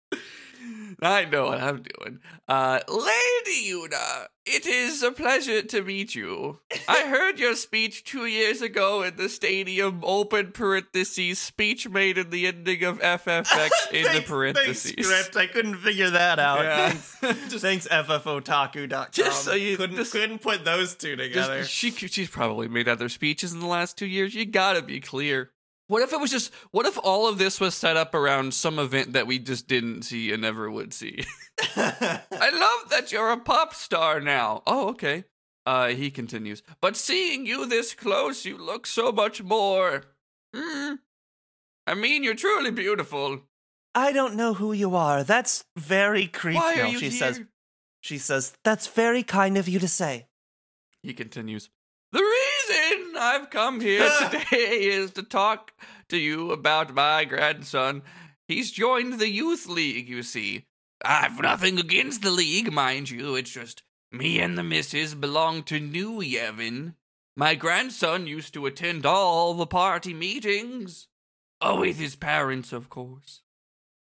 I 1.06 1.24
know 1.24 1.46
what 1.46 1.60
I'm 1.62 1.82
doing. 1.82 2.20
Uh, 2.48 2.80
Lady 2.88 3.70
Yuna, 3.70 4.26
it 4.44 4.66
is 4.66 5.02
a 5.02 5.10
pleasure 5.12 5.62
to 5.62 5.82
meet 5.82 6.14
you. 6.14 6.60
I 6.88 7.06
heard 7.08 7.38
your 7.38 7.54
speech 7.54 8.04
two 8.04 8.26
years 8.26 8.62
ago 8.62 9.02
in 9.02 9.16
the 9.16 9.28
stadium, 9.28 10.00
open 10.04 10.52
parentheses, 10.52 11.38
speech 11.38 11.88
made 11.88 12.18
in 12.18 12.30
the 12.30 12.46
ending 12.46 12.82
of 12.84 12.98
FFX 13.00 13.70
in 13.92 14.04
the 14.14 14.22
parentheses. 14.26 14.92
Thanks, 14.92 15.08
script. 15.08 15.36
I 15.36 15.46
couldn't 15.52 15.76
figure 15.76 16.10
that 16.10 16.38
out. 16.38 16.62
Yeah. 16.64 16.90
Thanks, 16.90 17.54
thanks 17.62 17.88
FFOtaku.com. 17.88 19.06
Just 19.12 19.44
so 19.44 19.54
you- 19.54 19.76
couldn't 19.76 19.96
just- 19.96 20.12
couldn't 20.12 20.40
put 20.40 20.64
those 20.64 20.94
two 20.94 21.16
Just- 21.16 21.28
together. 21.28 21.64
she 21.64 21.90
she's 21.90 22.28
probably 22.30 22.68
made 22.68 22.88
other 22.88 23.08
speeches 23.08 23.52
in 23.52 23.60
the 23.60 23.66
last 23.66 23.96
two 23.98 24.06
years. 24.06 24.34
You 24.34 24.44
gotta 24.46 24.82
be 24.82 25.00
clear. 25.00 25.50
What 25.88 26.02
if 26.02 26.12
it 26.12 26.20
was 26.20 26.30
just? 26.30 26.52
What 26.72 26.86
if 26.86 26.98
all 27.02 27.28
of 27.28 27.38
this 27.38 27.60
was 27.60 27.74
set 27.74 27.96
up 27.96 28.14
around 28.14 28.54
some 28.54 28.78
event 28.78 29.12
that 29.12 29.26
we 29.26 29.38
just 29.38 29.68
didn't 29.68 30.02
see 30.02 30.32
and 30.32 30.42
never 30.42 30.70
would 30.70 30.92
see? 30.92 31.24
I 31.76 32.20
love 32.30 32.90
that 32.90 33.12
you're 33.12 33.30
a 33.30 33.38
pop 33.38 33.72
star 33.74 34.20
now. 34.20 34.62
Oh, 34.66 34.88
okay. 34.88 35.24
Uh, 35.64 35.88
he 35.88 36.10
continues. 36.10 36.62
But 36.80 36.96
seeing 36.96 37.46
you 37.46 37.66
this 37.66 37.94
close, 37.94 38.44
you 38.44 38.56
look 38.56 38.86
so 38.86 39.10
much 39.12 39.42
more. 39.42 40.04
Mm. 40.54 40.98
I 41.86 41.94
mean, 41.94 42.24
you're 42.24 42.34
truly 42.34 42.70
beautiful. 42.70 43.40
I 43.94 44.12
don't 44.12 44.34
know 44.34 44.54
who 44.54 44.72
you 44.72 44.94
are. 44.94 45.24
That's 45.24 45.64
very 45.76 46.26
creepy. 46.26 46.58
Why 46.58 46.80
are 46.80 46.88
you 46.88 46.98
she 46.98 47.08
here? 47.08 47.18
says. 47.18 47.40
She 48.00 48.18
says 48.18 48.56
that's 48.62 48.86
very 48.86 49.22
kind 49.22 49.56
of 49.56 49.68
you 49.68 49.78
to 49.80 49.88
say. 49.88 50.26
He 51.02 51.14
continues. 51.14 51.70
The 52.12 52.22
reason 52.22 53.16
I've 53.18 53.50
come 53.50 53.80
here 53.80 54.08
today 54.30 54.84
is 54.84 55.10
to 55.12 55.22
talk 55.22 55.72
to 56.08 56.16
you 56.16 56.52
about 56.52 56.94
my 56.94 57.24
grandson. 57.24 58.02
He's 58.46 58.70
joined 58.70 59.18
the 59.18 59.28
youth 59.28 59.66
league, 59.66 60.08
you 60.08 60.22
see. 60.22 60.66
I've 61.04 61.40
nothing 61.40 61.78
against 61.78 62.22
the 62.22 62.30
league, 62.30 62.72
mind 62.72 63.10
you. 63.10 63.34
It's 63.34 63.50
just 63.50 63.82
me 64.12 64.40
and 64.40 64.56
the 64.56 64.62
missus 64.62 65.14
belong 65.14 65.62
to 65.64 65.80
New 65.80 66.20
Yevon. 66.20 66.94
My 67.36 67.54
grandson 67.54 68.26
used 68.26 68.54
to 68.54 68.66
attend 68.66 69.04
all 69.04 69.52
the 69.54 69.66
party 69.66 70.14
meetings. 70.14 71.08
Oh, 71.60 71.80
with 71.80 71.98
his 71.98 72.16
parents, 72.16 72.72
of 72.72 72.88
course. 72.88 73.42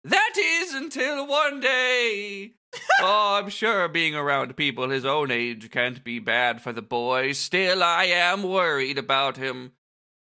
That 0.03 0.33
is 0.37 0.73
until 0.73 1.25
one 1.25 1.59
day 1.59 2.55
oh, 3.01 3.39
I'm 3.41 3.49
sure 3.49 3.87
being 3.87 4.15
around 4.15 4.55
people 4.55 4.89
his 4.89 5.05
own 5.05 5.31
age 5.31 5.69
can't 5.71 6.03
be 6.03 6.19
bad 6.19 6.61
for 6.61 6.73
the 6.73 6.81
boy. 6.81 7.33
Still, 7.33 7.83
I 7.83 8.05
am 8.05 8.43
worried 8.43 8.97
about 8.97 9.37
him. 9.37 9.73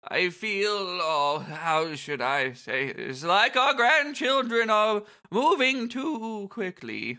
I 0.02 0.30
feel, 0.30 0.70
oh, 0.72 1.44
how 1.46 1.94
should 1.94 2.22
I 2.22 2.52
say 2.52 2.92
this? 2.92 3.24
Like 3.24 3.56
our 3.56 3.74
grandchildren 3.74 4.70
are 4.70 5.02
moving 5.30 5.88
too 5.88 6.48
quickly. 6.50 7.18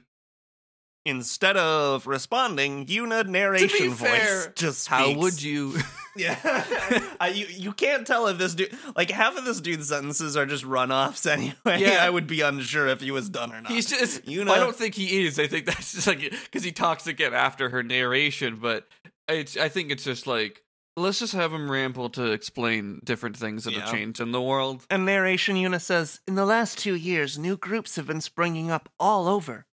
Instead 1.09 1.57
of 1.57 2.07
responding, 2.07 2.85
Yuna 2.85 3.25
narration 3.25 3.89
voice 3.89 4.09
fair, 4.09 4.53
just 4.55 4.87
How 4.87 5.13
would 5.13 5.41
you? 5.41 5.75
Yeah, 6.15 6.37
I, 7.21 7.29
you 7.29 7.45
you 7.45 7.71
can't 7.71 8.05
tell 8.05 8.27
if 8.27 8.37
this 8.37 8.53
dude 8.53 8.77
like 8.97 9.09
half 9.09 9.37
of 9.37 9.45
this 9.45 9.61
dude's 9.61 9.87
sentences 9.87 10.35
are 10.35 10.45
just 10.45 10.65
runoffs 10.65 11.29
anyway. 11.31 11.81
Yeah. 11.81 11.99
I 12.01 12.09
would 12.09 12.27
be 12.27 12.41
unsure 12.41 12.87
if 12.87 12.99
he 12.99 13.11
was 13.11 13.29
done 13.29 13.53
or 13.53 13.61
not. 13.61 13.71
He's 13.71 13.89
just. 13.89 14.27
You 14.27 14.43
well, 14.43 14.53
I 14.53 14.59
don't 14.59 14.75
think 14.75 14.95
he 14.95 15.25
is. 15.25 15.39
I 15.39 15.47
think 15.47 15.65
that's 15.65 15.93
just 15.93 16.07
like 16.07 16.19
because 16.19 16.63
he 16.63 16.71
talks 16.73 17.07
again 17.07 17.33
after 17.33 17.69
her 17.69 17.83
narration, 17.83 18.57
but 18.57 18.87
it's. 19.29 19.55
I 19.55 19.69
think 19.69 19.91
it's 19.91 20.03
just 20.03 20.27
like 20.27 20.63
let's 20.97 21.19
just 21.19 21.33
have 21.33 21.53
him 21.53 21.71
ramble 21.71 22.09
to 22.09 22.31
explain 22.31 22.99
different 23.03 23.37
things 23.37 23.63
that 23.63 23.73
have 23.73 23.91
changed 23.91 24.19
in 24.19 24.31
the 24.31 24.41
world. 24.41 24.85
And 24.89 25.05
narration 25.05 25.55
Yuna 25.55 25.81
says, 25.81 26.19
In 26.27 26.35
the 26.35 26.45
last 26.45 26.77
two 26.77 26.95
years, 26.95 27.39
new 27.39 27.57
groups 27.57 27.95
have 27.95 28.07
been 28.07 28.21
springing 28.21 28.69
up 28.69 28.89
all 28.99 29.27
over. 29.27 29.65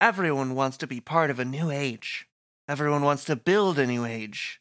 Everyone 0.00 0.54
wants 0.54 0.76
to 0.78 0.86
be 0.86 1.00
part 1.00 1.30
of 1.30 1.38
a 1.38 1.44
new 1.44 1.70
age. 1.70 2.26
Everyone 2.68 3.02
wants 3.02 3.24
to 3.26 3.36
build 3.36 3.78
a 3.78 3.86
new 3.86 4.04
age. 4.04 4.60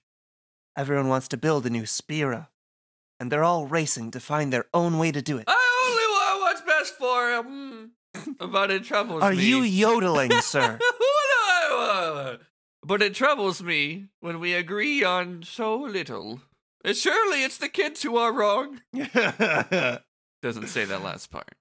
Everyone 0.77 1.07
wants 1.07 1.27
to 1.29 1.37
build 1.37 1.65
a 1.65 1.69
new 1.69 1.85
Spira. 1.85 2.49
And 3.19 3.31
they're 3.31 3.43
all 3.43 3.65
racing 3.67 4.11
to 4.11 4.19
find 4.19 4.51
their 4.51 4.65
own 4.73 4.97
way 4.97 5.11
to 5.11 5.21
do 5.21 5.37
it. 5.37 5.45
I 5.47 5.87
only 5.87 6.03
want 6.15 6.41
what's 6.41 6.61
best 6.61 6.93
for 6.97 7.31
him. 7.31 7.91
But 8.39 8.71
it 8.71 8.83
troubles 8.85 9.21
Are 9.23 9.31
me. 9.31 9.37
Are 9.37 9.41
you 9.41 9.61
yodeling, 9.61 10.31
sir? 10.41 10.77
What 10.79 10.79
do 10.79 11.75
I? 11.75 12.37
But 12.81 13.01
it 13.01 13.13
troubles 13.13 13.61
me 13.61 14.05
when 14.21 14.39
we 14.39 14.53
agree 14.53 15.03
on 15.03 15.43
so 15.43 15.75
little. 15.75 16.39
Surely 16.93 17.43
it's 17.43 17.57
the 17.57 17.67
kids 17.67 18.03
who 18.03 18.15
are 18.17 18.31
wrong. 18.31 18.79
Doesn't 20.41 20.67
say 20.67 20.85
that 20.85 21.03
last 21.03 21.29
part. 21.29 21.51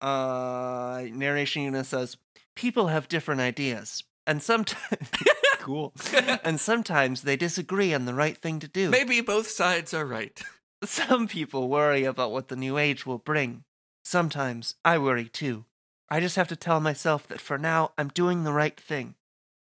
uh, 0.00 1.02
narration 1.12 1.62
unit 1.62 1.86
says, 1.86 2.16
People 2.54 2.88
have 2.88 3.08
different 3.08 3.40
ideas. 3.40 4.04
And 4.26 4.42
sometimes. 4.42 5.08
cool. 5.58 5.92
And 6.44 6.60
sometimes 6.60 7.22
they 7.22 7.36
disagree 7.36 7.94
on 7.94 8.04
the 8.04 8.14
right 8.14 8.36
thing 8.36 8.60
to 8.60 8.68
do. 8.68 8.90
Maybe 8.90 9.20
both 9.20 9.48
sides 9.48 9.94
are 9.94 10.04
right. 10.04 10.40
Some 10.84 11.26
people 11.26 11.68
worry 11.68 12.04
about 12.04 12.32
what 12.32 12.48
the 12.48 12.56
new 12.56 12.76
age 12.76 13.06
will 13.06 13.18
bring. 13.18 13.64
Sometimes 14.04 14.74
I 14.84 14.98
worry 14.98 15.26
too. 15.26 15.64
I 16.10 16.20
just 16.20 16.36
have 16.36 16.48
to 16.48 16.56
tell 16.56 16.80
myself 16.80 17.26
that 17.28 17.40
for 17.40 17.56
now 17.56 17.92
I'm 17.96 18.08
doing 18.08 18.44
the 18.44 18.52
right 18.52 18.78
thing. 18.78 19.14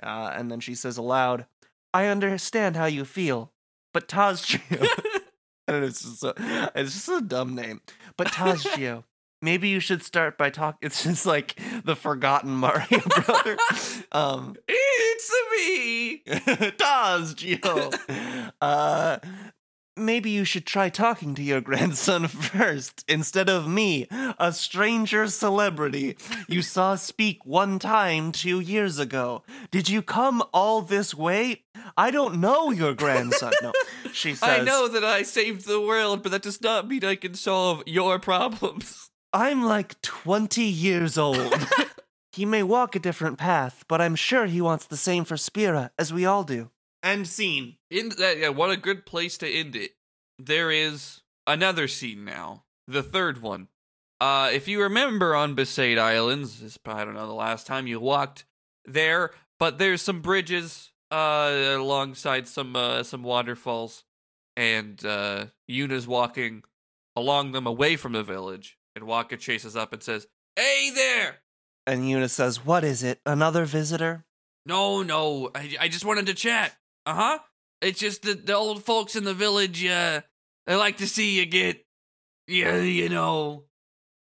Uh, 0.01 0.31
and 0.35 0.51
then 0.51 0.59
she 0.59 0.73
says 0.73 0.97
aloud, 0.97 1.45
I 1.93 2.07
understand 2.07 2.75
how 2.75 2.85
you 2.85 3.05
feel, 3.05 3.51
but 3.93 4.07
Tazgio. 4.07 4.87
and 5.67 5.85
it's 5.85 6.01
just, 6.01 6.23
a, 6.23 6.71
it's 6.75 6.93
just 6.93 7.09
a 7.09 7.21
dumb 7.21 7.55
name. 7.55 7.81
But 8.17 8.27
Tazgio, 8.27 9.03
maybe 9.41 9.69
you 9.69 9.79
should 9.79 10.03
start 10.03 10.37
by 10.37 10.49
talking. 10.49 10.79
It's 10.81 11.03
just 11.03 11.25
like 11.25 11.59
the 11.83 11.95
forgotten 11.95 12.51
Mario 12.51 12.99
brother. 13.25 13.57
Um, 14.11 14.55
it's 14.67 15.31
me. 15.51 16.23
Tazgio. 16.77 18.51
Uh, 18.61 19.17
maybe 19.97 20.29
you 20.29 20.43
should 20.43 20.65
try 20.65 20.89
talking 20.89 21.35
to 21.35 21.43
your 21.43 21.61
grandson 21.69 22.27
first 22.27 23.03
instead 23.07 23.49
of 23.49 23.67
me, 23.67 24.07
a 24.39 24.51
stranger 24.51 25.27
celebrity 25.27 26.17
you 26.47 26.61
saw 26.61 26.95
speak 26.95 27.45
one 27.45 27.79
time 27.79 28.31
two 28.31 28.59
years 28.59 28.99
ago. 28.99 29.43
Did 29.71 29.89
you 29.89 30.01
come 30.01 30.43
all 30.53 30.81
this 30.81 31.13
way? 31.13 31.63
I 31.97 32.11
don't 32.11 32.39
know 32.39 32.71
your 32.71 32.93
grandson. 32.93 33.53
No, 33.61 33.71
she 34.11 34.35
says. 34.35 34.61
I 34.61 34.63
know 34.63 34.87
that 34.87 35.03
I 35.03 35.23
saved 35.23 35.67
the 35.67 35.81
world, 35.81 36.23
but 36.23 36.31
that 36.31 36.41
does 36.41 36.61
not 36.61 36.87
mean 36.87 37.03
I 37.05 37.15
can 37.15 37.33
solve 37.35 37.83
your 37.85 38.19
problems. 38.19 39.09
I'm 39.35 39.63
like 39.63 40.01
20 40.01 40.63
years 40.63 41.17
old. 41.17 41.53
he 42.31 42.45
may 42.45 42.63
walk 42.63 42.95
a 42.95 42.99
different 42.99 43.37
path, 43.37 43.83
but 43.89 43.99
I'm 43.99 44.15
sure 44.15 44.45
he 44.45 44.61
wants 44.61 44.87
the 44.87 44.95
same 44.95 45.25
for 45.25 45.35
Spira, 45.35 45.91
as 45.99 46.13
we 46.13 46.25
all 46.25 46.45
do. 46.45 46.69
End 47.03 47.27
scene. 47.27 47.75
In 47.91 48.09
that, 48.17 48.37
yeah, 48.37 48.47
what 48.47 48.71
a 48.71 48.77
good 48.77 49.05
place 49.05 49.37
to 49.39 49.47
end 49.47 49.75
it. 49.75 49.91
There 50.39 50.71
is 50.71 51.19
another 51.45 51.89
scene 51.89 52.23
now, 52.23 52.63
the 52.87 53.03
third 53.03 53.41
one. 53.41 53.67
Uh, 54.21 54.51
if 54.53 54.69
you 54.69 54.81
remember 54.81 55.35
on 55.35 55.53
Besaid 55.53 55.99
Islands, 55.99 56.61
this 56.61 56.77
probably, 56.77 57.01
I 57.01 57.05
don't 57.05 57.15
know 57.15 57.27
the 57.27 57.33
last 57.33 57.67
time 57.67 57.87
you 57.87 57.99
walked 57.99 58.45
there, 58.85 59.31
but 59.59 59.79
there's 59.79 60.01
some 60.01 60.21
bridges 60.21 60.93
uh 61.11 61.75
alongside 61.77 62.47
some 62.47 62.75
uh 62.75 63.03
some 63.03 63.21
waterfalls, 63.21 64.05
and 64.55 65.05
uh 65.05 65.47
Yuna's 65.67 66.07
walking 66.07 66.63
along 67.17 67.51
them 67.51 67.67
away 67.67 67.97
from 67.97 68.13
the 68.13 68.23
village, 68.23 68.77
and 68.95 69.05
Wakka 69.05 69.39
chases 69.39 69.75
up 69.75 69.93
and 69.93 70.01
says, 70.01 70.27
"Hey 70.55 70.91
there!" 70.93 71.41
And 71.87 72.03
Yuna 72.03 72.29
says, 72.29 72.65
What 72.65 72.83
is 72.83 73.03
it? 73.03 73.21
Another 73.25 73.65
visitor? 73.65 74.25
No, 74.65 75.03
no, 75.03 75.51
I, 75.53 75.75
I 75.81 75.87
just 75.87 76.05
wanted 76.05 76.25
to 76.27 76.33
chat. 76.33 76.75
Uh 77.05 77.13
huh. 77.13 77.39
It's 77.81 77.99
just 77.99 78.23
that 78.23 78.45
the 78.47 78.55
old 78.55 78.83
folks 78.83 79.15
in 79.15 79.23
the 79.25 79.33
village, 79.33 79.85
uh, 79.85 80.21
they 80.65 80.75
like 80.75 80.97
to 80.97 81.07
see 81.07 81.37
you 81.37 81.45
get, 81.45 81.85
yeah, 82.47 82.77
you 82.77 83.09
know. 83.09 83.65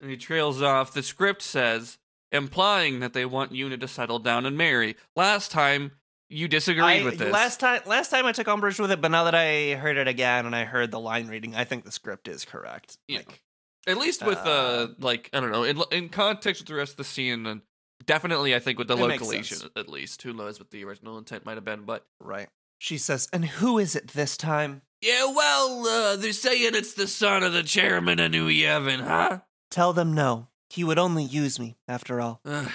And 0.00 0.11
he 0.11 0.16
trails 0.19 0.61
off. 0.61 0.93
The 0.93 1.02
script 1.02 1.40
says, 1.40 1.97
implying 2.31 3.00
that 3.00 3.14
they 3.14 3.25
want 3.25 3.52
Yuna 3.52 3.81
to 3.81 3.88
settle 3.88 4.19
down 4.19 4.45
and 4.45 4.59
marry. 4.59 4.97
Last 5.16 5.50
time, 5.50 5.93
you 6.28 6.49
disagreed 6.49 7.02
I- 7.02 7.04
with 7.04 7.19
this. 7.19 7.33
Last 7.33 7.61
time, 7.61 7.81
last 7.87 8.11
time 8.11 8.26
I 8.26 8.33
took 8.33 8.49
umbrage 8.49 8.78
with 8.78 8.90
it, 8.90 9.00
but 9.00 9.11
now 9.11 9.25
that 9.25 9.35
I 9.35 9.75
heard 9.75 9.97
it 9.97 10.09
again 10.09 10.45
and 10.45 10.54
I 10.54 10.64
heard 10.64 10.90
the 10.90 11.00
line 11.00 11.28
reading, 11.28 11.54
I 11.54 11.64
think 11.64 11.85
the 11.85 11.93
script 11.93 12.28
is 12.28 12.45
correct. 12.45 12.99
Yeah. 13.09 13.19
Like, 13.19 13.40
At 13.87 13.99
least 13.99 14.25
with, 14.25 14.38
uh, 14.38 14.41
Uh, 14.41 14.87
like, 14.99 15.31
I 15.33 15.41
don't 15.41 15.50
know, 15.53 15.64
in, 15.64 15.81
in 15.93 16.09
context 16.09 16.62
with 16.62 16.69
the 16.69 16.75
rest 16.75 16.93
of 16.93 16.97
the 16.99 17.05
scene, 17.05 17.47
and 17.47 17.61
definitely, 18.07 18.55
I 18.55 18.59
think, 18.59 18.79
with 18.79 18.88
the 18.88 18.97
It 18.97 19.07
makes 19.07 19.23
localization, 19.23 19.69
at 19.76 19.88
least. 19.88 20.23
Who 20.23 20.33
knows 20.33 20.59
what 20.59 20.71
the 20.71 20.85
original 20.85 21.19
intent 21.19 21.45
might 21.45 21.57
have 21.57 21.64
been, 21.64 21.85
but. 21.85 22.07
right. 22.21 22.49
She 22.79 22.99
says, 22.99 23.29
And 23.33 23.45
who 23.47 23.79
is 23.79 23.95
it 23.97 24.09
this 24.09 24.37
time? 24.37 24.83
Yeah, 25.00 25.26
well, 25.26 25.87
uh, 25.87 26.17
they're 26.17 26.33
saying 26.33 26.75
it's 26.75 26.95
the 26.95 27.07
son 27.07 27.43
of 27.43 27.53
the 27.53 27.62
chairman 27.62 28.21
of 28.21 28.31
New 28.31 28.49
Yevon, 28.49 29.00
huh? 29.00 29.41
Tell 29.71 29.93
them 29.93 30.12
no. 30.14 30.49
He 30.71 30.83
would 30.85 30.99
only 30.99 31.25
use 31.25 31.59
me, 31.59 31.76
after 31.87 32.21
all. 32.21 32.41
Ugh, 32.45 32.71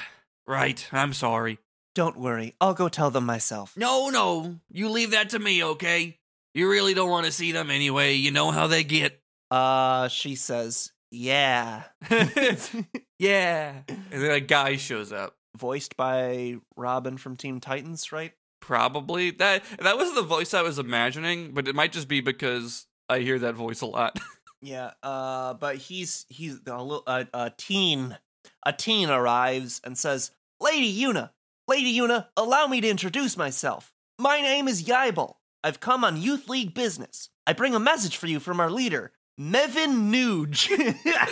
right, 0.48 0.88
I'm 0.92 1.14
sorry. 1.14 1.58
Don't 1.96 2.18
worry, 2.18 2.56
I'll 2.62 2.74
go 2.76 2.88
tell 2.88 3.12
them 3.12 3.26
myself. 3.26 3.76
No, 3.76 4.10
no. 4.10 4.60
You 4.72 4.90
leave 4.90 5.12
that 5.12 5.30
to 5.32 5.40
me, 5.40 5.64
okay? 5.64 6.18
You 6.54 6.70
really 6.70 6.94
don't 6.94 7.10
want 7.10 7.26
to 7.26 7.32
see 7.32 7.52
them 7.52 7.70
anyway. 7.70 8.14
You 8.14 8.32
know 8.32 8.52
how 8.52 8.68
they 8.68 8.84
get. 8.84 9.20
Uh, 9.52 10.08
she 10.08 10.36
says, 10.36 10.92
yeah. 11.12 11.84
yeah. 13.20 13.74
And 13.88 14.22
then 14.24 14.32
a 14.32 14.40
guy 14.40 14.76
shows 14.78 15.12
up. 15.12 15.36
Voiced 15.58 15.98
by 15.98 16.58
Robin 16.76 17.18
from 17.18 17.36
Teen 17.36 17.60
Titans, 17.60 18.12
right? 18.12 18.34
Probably. 18.62 19.32
That 19.32 19.64
that 19.80 19.98
was 19.98 20.14
the 20.14 20.22
voice 20.22 20.54
I 20.54 20.62
was 20.62 20.80
imagining, 20.80 21.54
but 21.54 21.68
it 21.68 21.76
might 21.76 21.92
just 21.92 22.08
be 22.08 22.22
because 22.22 22.86
I 23.08 23.20
hear 23.20 23.40
that 23.40 23.56
voice 23.56 23.82
a 23.82 23.88
lot. 23.88 24.20
Yeah, 24.62 24.92
uh, 25.04 25.54
but 25.54 25.78
he's 25.78 26.26
he's 26.28 26.60
a 26.68 26.84
little 26.84 27.04
a, 27.08 27.26
a 27.34 27.54
teen 27.58 28.18
a 28.66 28.74
teen 28.74 29.10
arrives 29.10 29.80
and 29.86 29.98
says, 29.98 30.32
"Lady 30.60 31.02
Yuna, 31.02 31.30
Lady 31.70 31.98
Yuna, 31.98 32.28
allow 32.36 32.68
me 32.68 32.82
to 32.82 32.90
introduce 32.90 33.38
myself. 33.38 33.94
My 34.20 34.42
name 34.42 34.68
is 34.68 34.84
Yaibal. 34.84 35.36
I've 35.64 35.80
come 35.80 36.04
on 36.04 36.22
Youth 36.22 36.50
League 36.50 36.74
business. 36.74 37.30
I 37.48 37.54
bring 37.54 37.74
a 37.74 37.80
message 37.80 38.18
for 38.18 38.28
you 38.28 38.42
from 38.42 38.60
our 38.60 38.70
leader, 38.70 39.14
Meyvn 39.40 40.12
Nooj." 40.12 40.96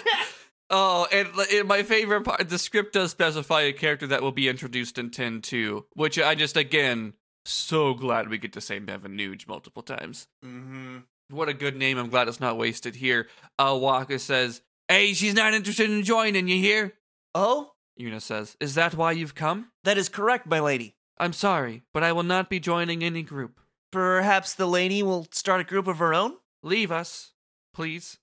Oh, 0.69 1.07
and, 1.13 1.29
and 1.53 1.65
my 1.65 1.83
favorite 1.83 2.25
part, 2.25 2.49
the 2.49 2.59
script 2.59 2.91
does 2.91 3.11
specify 3.11 3.61
a 3.61 3.71
character 3.71 4.05
that 4.07 4.21
will 4.21 4.33
be 4.33 4.49
introduced 4.49 4.97
in 4.97 5.11
10 5.11 5.41
2, 5.41 5.85
which 5.93 6.19
I 6.19 6.35
just, 6.35 6.57
again, 6.57 7.13
so 7.45 7.93
glad 7.93 8.27
we 8.27 8.37
get 8.37 8.51
to 8.51 8.59
say 8.59 8.77
Meyvn 8.77 9.17
Nooj 9.17 9.47
multiple 9.47 9.81
times. 9.81 10.27
mm-hmm. 10.43 10.97
What 11.29 11.47
a 11.47 11.53
good 11.53 11.77
name. 11.77 11.97
I'm 11.97 12.09
glad 12.09 12.27
it's 12.27 12.41
not 12.41 12.57
wasted 12.57 12.95
here. 12.95 13.27
Uh, 13.57 13.71
Wakka 13.75 14.19
says, 14.19 14.61
Hey, 14.89 15.13
she's 15.13 15.33
not 15.33 15.53
interested 15.53 15.89
in 15.89 16.03
joining, 16.03 16.49
you 16.49 16.57
hear? 16.59 16.95
Oh, 17.33 17.71
Yuna 17.97 18.21
says, 18.21 18.57
Is 18.59 18.75
that 18.75 18.93
why 18.95 19.13
you've 19.13 19.35
come? 19.35 19.71
that 19.85 19.97
is 19.97 20.09
correct, 20.09 20.47
my 20.47 20.59
lady. 20.59 20.95
I'm 21.17 21.33
sorry, 21.33 21.83
but 21.93 22.03
I 22.03 22.11
will 22.11 22.23
not 22.23 22.49
be 22.49 22.59
joining 22.59 23.03
any 23.03 23.23
group. 23.23 23.61
Perhaps 23.91 24.53
the 24.53 24.67
lady 24.67 25.01
will 25.01 25.27
start 25.31 25.61
a 25.61 25.63
group 25.63 25.87
of 25.87 25.99
her 25.99 26.13
own. 26.13 26.33
Leave 26.61 26.91
us, 26.91 27.31
please. 27.77 28.17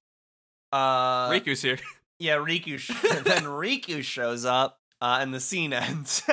Uh, 0.73 1.31
Rikku's 1.31 1.63
here. 1.63 1.79
yeah, 2.19 2.37
Rikku. 2.37 2.77
Sh- 2.77 2.89
then 3.25 3.45
Rikku 3.45 4.03
shows 4.03 4.45
up, 4.45 4.81
uh, 5.01 5.19
and 5.21 5.33
the 5.33 5.39
scene 5.39 5.73
ends. 5.73 6.23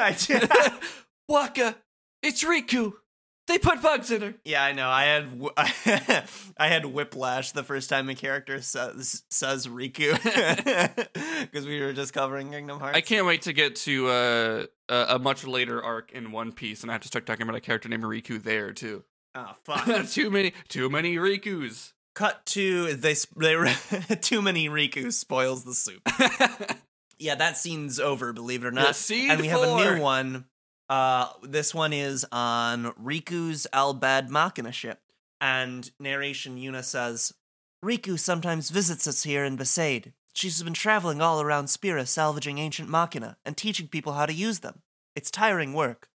Wakka, 1.29 1.75
it's 2.23 2.43
Rikku. 2.43 2.93
They 3.47 3.59
put 3.59 3.81
bugs 3.81 4.09
in 4.11 4.21
her. 4.21 4.33
Yeah, 4.43 4.63
I 4.63 4.71
know. 4.71 4.89
I 4.89 5.03
had 5.03 5.29
w- 5.39 5.53
I 6.57 6.67
had 6.67 6.85
whiplash 6.85 7.51
the 7.51 7.63
first 7.63 7.89
time 7.89 8.09
a 8.09 8.15
character 8.15 8.61
says 8.61 9.23
says 9.29 9.67
Riku 9.67 10.13
because 11.41 11.67
we 11.67 11.81
were 11.81 11.93
just 11.93 12.13
covering 12.13 12.49
Kingdom 12.49 12.79
Hearts. 12.79 12.97
I 12.97 13.01
can't 13.01 13.25
wait 13.27 13.43
to 13.43 13.53
get 13.53 13.75
to 13.77 14.07
uh, 14.07 14.65
a, 14.89 15.15
a 15.15 15.19
much 15.19 15.45
later 15.45 15.83
arc 15.83 16.11
in 16.11 16.31
One 16.31 16.53
Piece, 16.53 16.81
and 16.81 16.89
I 16.89 16.93
have 16.93 17.01
to 17.01 17.07
start 17.07 17.25
talking 17.25 17.43
about 17.43 17.55
a 17.55 17.61
character 17.61 17.89
named 17.89 18.03
Riku 18.03 18.41
there 18.41 18.71
too. 18.73 19.03
Oh 19.35 19.51
fuck! 19.63 20.07
too 20.09 20.31
many, 20.31 20.53
too 20.69 20.89
many 20.89 21.17
Rikus. 21.17 21.93
Cut 22.13 22.45
to 22.47 22.93
they 22.93 23.15
they 23.37 23.55
too 24.21 24.41
many 24.41 24.67
Riku 24.69 25.13
spoils 25.13 25.63
the 25.63 25.73
soup. 25.73 26.01
Yeah, 27.21 27.35
that 27.35 27.55
scene's 27.55 27.99
over. 27.99 28.33
Believe 28.33 28.63
it 28.63 28.67
or 28.67 28.71
not. 28.71 28.95
And 29.11 29.39
we 29.39 29.47
have 29.47 29.61
a 29.61 29.95
new 29.95 30.01
one. 30.01 30.45
Uh, 30.89 31.27
this 31.43 31.71
one 31.71 31.93
is 31.93 32.25
on 32.31 32.85
Rikku's 32.93 33.67
Albad 33.71 34.29
Machina 34.29 34.71
ship, 34.71 34.99
and 35.39 35.91
narration 35.99 36.57
Yuna 36.57 36.83
says, 36.83 37.31
"Rikku 37.85 38.17
sometimes 38.19 38.71
visits 38.71 39.05
us 39.05 39.21
here 39.21 39.45
in 39.45 39.55
Besaid. 39.55 40.13
She's 40.33 40.63
been 40.63 40.73
traveling 40.73 41.21
all 41.21 41.41
around 41.41 41.67
Spira, 41.67 42.07
salvaging 42.07 42.57
ancient 42.57 42.89
machina 42.89 43.37
and 43.45 43.55
teaching 43.55 43.87
people 43.87 44.13
how 44.13 44.25
to 44.25 44.33
use 44.33 44.61
them. 44.61 44.81
It's 45.15 45.29
tiring 45.29 45.73
work, 45.73 46.09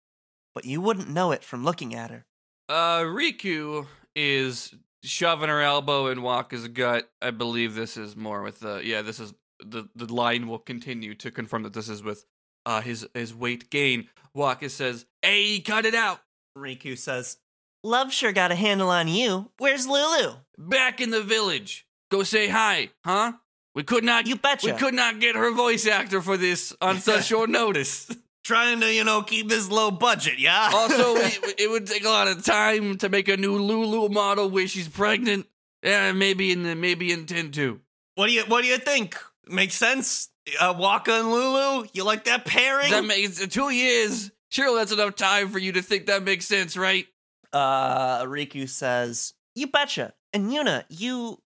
but 0.53 0.65
you 0.65 0.81
wouldn't 0.81 1.09
know 1.09 1.31
it 1.31 1.43
from 1.45 1.63
looking 1.63 1.95
at 1.95 2.11
her." 2.11 2.25
Uh, 2.67 3.03
Rikku 3.03 3.87
is 4.13 4.75
shoving 5.03 5.49
her 5.49 5.61
elbow 5.61 6.07
in 6.07 6.19
Wakka's 6.19 6.67
gut. 6.67 7.09
I 7.21 7.31
believe 7.31 7.75
this 7.75 7.97
is 7.97 8.15
more 8.15 8.41
with 8.41 8.59
the 8.59 8.81
yeah. 8.83 9.01
This 9.01 9.19
is 9.19 9.33
the 9.59 9.87
the 9.95 10.11
line 10.13 10.47
will 10.47 10.59
continue 10.59 11.15
to 11.15 11.31
confirm 11.31 11.63
that 11.63 11.73
this 11.73 11.89
is 11.89 12.03
with 12.03 12.25
uh 12.65 12.81
his 12.81 13.07
his 13.13 13.33
weight 13.33 13.69
gain. 13.69 14.09
Wakka 14.35 14.69
says, 14.69 15.05
"Hey, 15.21 15.59
cut 15.59 15.85
it 15.85 15.95
out." 15.95 16.19
Rikku 16.57 16.97
says, 16.97 17.37
"Love 17.83 18.11
sure 18.13 18.31
got 18.31 18.51
a 18.51 18.55
handle 18.55 18.89
on 18.89 19.07
you. 19.07 19.51
Where's 19.57 19.87
Lulu?" 19.87 20.35
Back 20.57 21.01
in 21.01 21.09
the 21.11 21.21
village. 21.21 21.85
Go 22.09 22.23
say 22.23 22.47
hi, 22.47 22.89
huh? 23.03 23.33
We 23.75 23.83
could 23.83 24.03
not. 24.03 24.25
You 24.25 24.37
betcha. 24.37 24.67
We 24.67 24.73
could 24.73 24.93
not 24.93 25.19
get 25.19 25.35
her 25.35 25.51
voice 25.53 25.85
actor 25.85 26.21
for 26.21 26.37
this 26.37 26.73
on 26.81 26.99
such 26.99 27.25
short 27.25 27.49
notice. 27.61 28.09
Trying 28.47 28.79
to, 28.79 28.93
you 28.93 29.03
know, 29.03 29.23
keep 29.23 29.49
this 29.49 29.69
low 29.69 29.91
budget, 29.91 30.39
yeah. 30.39 30.71
also, 30.73 31.13
we, 31.15 31.29
it 31.57 31.69
would 31.69 31.85
take 31.85 32.05
a 32.05 32.09
lot 32.09 32.29
of 32.29 32.45
time 32.45 32.97
to 32.99 33.09
make 33.09 33.27
a 33.27 33.35
new 33.35 33.57
Lulu 33.57 34.07
model 34.07 34.49
where 34.49 34.69
she's 34.69 34.87
pregnant. 34.87 35.47
Yeah, 35.83 36.13
maybe 36.13 36.53
in 36.53 36.63
the, 36.63 36.73
maybe 36.73 37.11
in 37.11 37.25
ten 37.25 37.51
two. 37.51 37.81
What 38.15 38.27
do 38.27 38.31
you 38.31 38.43
What 38.43 38.61
do 38.61 38.69
you 38.69 38.77
think? 38.77 39.17
Makes 39.49 39.75
sense. 39.75 40.29
Uh, 40.61 40.73
Wakka 40.73 41.19
and 41.19 41.29
Lulu, 41.29 41.87
you 41.91 42.05
like 42.05 42.23
that 42.23 42.45
pairing? 42.45 42.91
That 42.91 43.03
makes 43.03 43.45
two 43.47 43.69
years. 43.69 44.31
Surely 44.49 44.77
that's 44.77 44.93
enough 44.93 45.15
time 45.17 45.49
for 45.49 45.59
you 45.59 45.73
to 45.73 45.81
think 45.81 46.05
that 46.05 46.23
makes 46.23 46.45
sense, 46.45 46.77
right? 46.77 47.05
uh, 47.51 48.23
Rikku 48.23 48.69
says, 48.69 49.33
"You 49.55 49.67
betcha." 49.67 50.13
And 50.31 50.51
Yuna, 50.51 50.85
you 50.89 51.41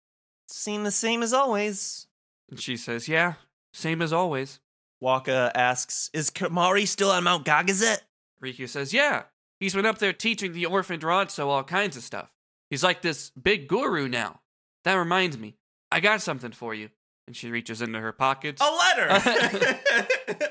seem 0.50 0.84
the 0.84 0.92
same 0.92 1.24
as 1.24 1.34
always. 1.34 2.08
And 2.50 2.60
she 2.60 2.78
says, 2.78 3.08
"Yeah, 3.08 3.34
same 3.74 4.02
as 4.02 4.14
always." 4.14 4.60
Wakka 5.02 5.52
asks, 5.56 6.10
"Is 6.14 6.30
Kimahri 6.30 6.88
still 6.88 7.12
on 7.12 7.24
Mount 7.24 7.46
Gagazet?" 7.46 8.00
Rikku 8.44 8.68
says, 8.70 8.94
"Yeah, 8.94 9.24
he's 9.60 9.74
been 9.74 9.86
up 9.86 9.98
there 9.98 10.14
teaching 10.14 10.54
the 10.54 10.66
orphaned 10.66 11.04
Ronso 11.04 11.48
all 11.48 11.64
kinds 11.64 11.98
of 11.98 12.04
stuff. 12.04 12.32
He's 12.70 12.84
like 12.84 13.02
this 13.02 13.32
big 13.32 13.68
guru 13.68 14.08
now. 14.08 14.42
That 14.84 14.94
reminds 14.96 15.38
me, 15.38 15.58
I 15.92 16.00
got 16.00 16.22
something 16.22 16.52
for 16.52 16.74
you." 16.74 16.90
And 17.28 17.36
she 17.36 17.52
reaches 17.52 17.82
into 17.82 18.00
her 18.00 18.12
pockets. 18.12 18.62
A 18.62 18.72
letter. 18.72 19.78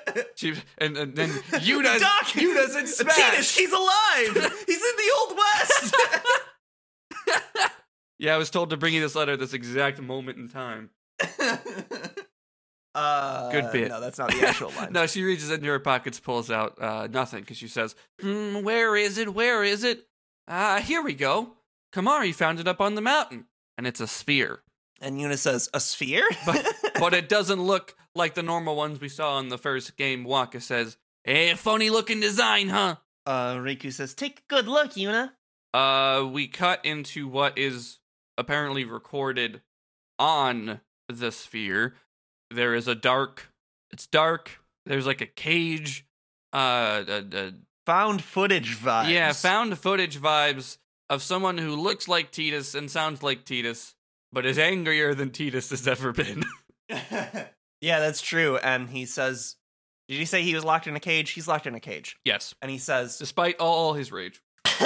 She 0.41 0.55
and, 0.79 0.97
and 0.97 1.15
then 1.15 1.29
Yuna 1.51 2.01
Doc, 2.01 2.29
Yuna's 2.29 2.75
in 2.75 2.87
Smash. 2.87 3.55
He's 3.55 3.73
alive. 3.73 4.55
He's 4.67 4.83
in 4.83 4.97
the 4.97 5.13
Old 5.19 5.39
West. 5.39 5.95
Yeah, 8.19 8.35
I 8.35 8.39
was 8.39 8.49
told 8.49 8.71
to 8.71 8.79
bring 8.79 8.95
you 8.95 9.03
this 9.03 9.15
letter 9.15 9.33
at 9.33 9.39
this 9.39 9.53
exact 9.53 10.01
moment 10.01 10.39
in 10.39 10.49
time. 10.49 10.91
Uh, 12.95 13.51
Good 13.51 13.71
bit. 13.73 13.89
No, 13.89 14.01
that's 14.01 14.19
not 14.19 14.31
the 14.33 14.47
actual 14.47 14.71
line. 14.77 14.93
No, 14.93 15.07
she 15.07 15.23
reaches 15.23 15.51
into 15.51 15.67
her 15.69 15.79
pockets, 15.79 16.19
pulls 16.19 16.51
out 16.51 16.81
uh, 16.83 17.07
nothing 17.09 17.41
because 17.41 17.57
she 17.57 17.69
says, 17.69 17.95
hmm, 18.21 18.63
"Where 18.63 18.97
is 18.97 19.17
it? 19.19 19.33
Where 19.35 19.63
is 19.63 19.85
it? 19.85 20.07
Ah, 20.49 20.81
here 20.85 21.03
we 21.03 21.15
go. 21.15 21.55
Kimahri 21.95 22.35
found 22.35 22.59
it 22.61 22.67
up 22.69 22.81
on 22.81 22.95
the 22.97 23.01
mountain, 23.01 23.47
and 23.79 23.87
it's 23.87 24.01
a 24.01 24.07
sphere, 24.09 24.63
And 25.01 25.19
Yuna 25.21 25.39
says, 25.39 25.69
"A 25.73 25.79
sphere." 25.81 26.29
but 26.45 26.67
but 26.99 27.15
it 27.15 27.29
doesn't 27.29 27.63
look 27.63 27.95
like 28.15 28.35
the 28.35 28.43
normal 28.43 28.75
ones 28.75 29.01
we 29.01 29.09
saw 29.09 29.39
in 29.39 29.49
the 29.51 29.59
first 29.59 29.97
game." 29.97 30.25
Wakka 30.25 30.61
says, 30.61 30.97
"Eh, 31.25 31.55
funny 31.55 31.91
looking 31.91 32.19
design, 32.21 32.69
huh?" 32.71 32.97
uh, 33.27 33.55
Rikku 33.57 33.93
says, 33.93 34.15
"Take 34.15 34.41
a 34.41 34.43
good 34.49 34.67
look, 34.67 34.95
Yuna." 34.95 35.31
Uh, 35.73 36.27
we 36.27 36.49
cut 36.49 36.85
into 36.85 37.29
what 37.29 37.57
is 37.57 37.99
apparently 38.37 38.85
recorded 38.85 39.61
on 40.19 40.81
the 41.09 41.31
sphere. 41.31 41.95
There 42.51 42.75
is 42.75 42.89
a 42.89 42.95
dark. 42.95 43.51
It's 43.93 44.07
dark. 44.07 44.61
There's 44.87 45.07
like 45.07 45.21
a 45.21 45.27
cage. 45.27 46.07
Uh, 46.53 46.57
uh, 47.09 47.23
uh 47.33 47.51
Found 47.87 48.23
footage 48.23 48.77
vibes. 48.77 49.11
yeah, 49.11 49.33
found 49.33 49.77
footage 49.79 50.21
vibes 50.21 50.77
of 51.09 51.23
someone 51.23 51.59
who 51.59 51.75
looks 51.75 52.07
like 52.07 52.31
Tidus 52.31 52.75
and 52.77 52.91
sounds 52.91 53.23
like 53.23 53.45
Tidus, 53.45 53.95
but 54.33 54.47
is 54.47 54.59
angrier 54.59 55.13
than 55.15 55.31
Tidus 55.31 55.71
has 55.71 55.89
ever 55.89 56.13
been. 56.13 56.45
yeah, 56.89 57.49
that's 57.81 58.21
true. 58.21 58.59
And 58.59 58.91
he 58.91 59.07
says, 59.07 59.57
"Did 60.09 60.19
he 60.19 60.25
say 60.25 60.43
he 60.43 60.55
was 60.55 60.65
locked 60.65 60.87
in 60.87 60.95
a 60.95 61.01
cage? 61.01 61.31
He's 61.31 61.49
locked 61.49 61.67
in 61.67 61.75
a 61.75 61.81
cage." 61.81 62.17
yes, 62.25 62.55
And 62.61 62.71
he 62.71 62.79
says, 62.79 63.17
despite 63.19 63.59
all 63.59 63.95
his 63.95 64.13
rage. 64.13 64.41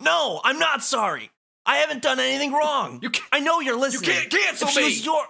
"No, 0.00 0.40
I'm 0.44 0.58
not 0.58 0.82
sorry. 0.82 1.30
I 1.66 1.78
haven't 1.78 2.02
done 2.02 2.18
anything 2.20 2.52
wrong. 2.52 2.98
You 3.02 3.10
can't- 3.10 3.28
I 3.32 3.40
know 3.40 3.60
you're 3.60 3.76
listening. 3.78 4.10
You 4.10 4.16
can't 4.16 4.30
cancel 4.30 4.68
she 4.68 4.78
me!" 4.80 4.84
Was 4.86 5.04
your, 5.04 5.24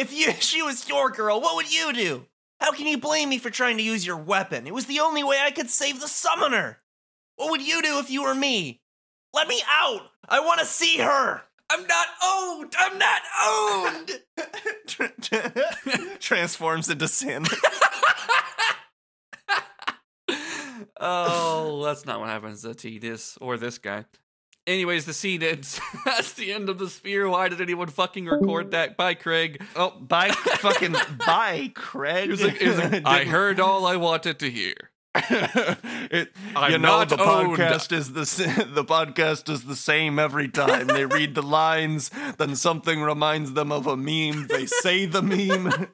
if 0.00 0.12
you, 0.12 0.28
if 0.28 0.42
she 0.50 0.62
was 0.62 0.88
your 0.88 1.10
girl, 1.10 1.40
what 1.40 1.56
would 1.56 1.72
you 1.72 1.92
do? 1.92 2.26
How 2.60 2.72
can 2.72 2.86
you 2.86 2.98
blame 2.98 3.28
me 3.28 3.38
for 3.38 3.50
trying 3.50 3.76
to 3.78 3.82
use 3.82 4.04
your 4.04 4.16
weapon? 4.16 4.66
It 4.66 4.74
was 4.74 4.86
the 4.86 5.00
only 5.00 5.22
way 5.24 5.38
I 5.40 5.50
could 5.50 5.70
save 5.70 6.00
the 6.00 6.08
summoner. 6.08 6.78
What 7.36 7.50
would 7.50 7.66
you 7.66 7.80
do 7.80 7.98
if 7.98 8.10
you 8.10 8.22
were 8.22 8.34
me? 8.34 8.82
Let 9.32 9.48
me 9.48 9.62
out. 9.70 10.10
I 10.28 10.40
want 10.40 10.60
to 10.60 10.66
see 10.66 10.98
her. 10.98 11.42
I'm 11.70 11.86
not 11.86 12.06
owned. 12.22 12.74
I'm 12.78 12.98
not 12.98 13.22
owned. 13.46 14.10
Transforms 16.20 16.90
into 16.90 17.08
sin. 17.08 17.46
oh, 21.00 21.82
that's 21.84 22.04
not 22.04 22.20
what 22.20 22.28
happens 22.28 22.60
to 22.62 22.70
Tidus 22.70 23.38
or 23.40 23.56
this 23.56 23.78
guy. 23.78 24.04
Anyways, 24.66 25.04
the 25.06 25.14
scene 25.14 25.42
ends. 25.42 25.80
That's 26.04 26.32
the 26.34 26.52
end 26.52 26.68
of 26.68 26.78
the 26.78 26.88
sphere. 26.88 27.28
Why 27.28 27.48
did 27.48 27.60
anyone 27.60 27.88
fucking 27.88 28.26
record 28.26 28.72
that? 28.72 28.96
Bye, 28.96 29.14
Craig. 29.14 29.62
Oh, 29.74 29.90
bye, 29.90 30.30
fucking 30.30 30.94
bye, 31.26 31.72
Craig. 31.74 32.24
He 32.24 32.30
was 32.30 32.42
like, 32.42 32.58
he 32.58 32.68
was 32.68 32.78
like, 32.78 33.02
I 33.06 33.24
heard 33.24 33.58
all 33.58 33.86
I 33.86 33.96
wanted 33.96 34.38
to 34.40 34.50
hear. 34.50 34.74
it, 35.14 36.32
I'm 36.54 36.70
you 36.70 36.78
know, 36.78 36.98
not 36.98 37.08
the 37.08 37.20
owned. 37.20 37.58
podcast 37.58 37.90
is 37.90 38.12
the 38.12 38.20
the 38.72 38.84
podcast 38.84 39.48
is 39.48 39.64
the 39.64 39.74
same 39.74 40.20
every 40.20 40.48
time. 40.48 40.86
They 40.86 41.04
read 41.04 41.34
the 41.34 41.42
lines, 41.42 42.12
then 42.38 42.54
something 42.54 43.02
reminds 43.02 43.54
them 43.54 43.72
of 43.72 43.88
a 43.88 43.96
meme. 43.96 44.46
They 44.46 44.66
say 44.66 45.06
the 45.06 45.20
meme. 45.20 45.88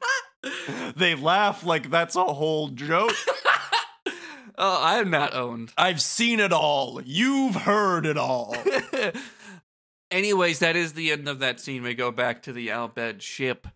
they 0.95 1.15
laugh 1.15 1.65
like 1.65 1.89
that's 1.89 2.15
a 2.15 2.25
whole 2.25 2.67
joke. 2.67 3.15
Oh, 4.57 4.81
I 4.81 4.97
am 4.97 5.11
not 5.11 5.35
owned. 5.35 5.71
I've 5.77 6.01
seen 6.01 6.39
it 6.39 6.51
all. 6.51 7.01
You've 7.03 7.55
heard 7.55 8.05
it 8.05 8.17
all. 8.17 8.55
Anyways, 10.11 10.59
that 10.59 10.75
is 10.75 10.93
the 10.93 11.11
end 11.11 11.27
of 11.27 11.39
that 11.39 11.59
scene. 11.59 11.83
We 11.83 11.93
go 11.93 12.11
back 12.11 12.41
to 12.43 12.53
the 12.53 12.71
Al 12.71 12.89
Bhed 12.89 13.21
ship, 13.21 13.67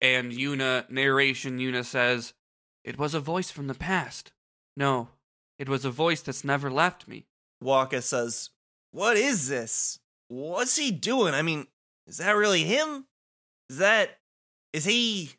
and 0.00 0.32
Yuna, 0.32 0.90
narration 0.90 1.58
Yuna 1.58 1.84
says, 1.84 2.32
It 2.82 2.98
was 2.98 3.14
a 3.14 3.20
voice 3.20 3.50
from 3.50 3.68
the 3.68 3.74
past. 3.74 4.32
No, 4.76 5.08
it 5.58 5.68
was 5.68 5.84
a 5.84 5.90
voice 5.90 6.20
that's 6.20 6.42
never 6.42 6.70
left 6.70 7.06
me. 7.06 7.26
Wakka 7.62 8.02
says, 8.02 8.50
What 8.90 9.16
is 9.16 9.48
this? 9.48 10.00
What's 10.28 10.76
he 10.76 10.90
doing? 10.90 11.34
I 11.34 11.42
mean, 11.42 11.66
is 12.06 12.16
that 12.16 12.32
really 12.32 12.64
him? 12.64 13.06
Is 13.70 13.78
that. 13.78 14.18
Is 14.72 14.84
he. 14.84 15.30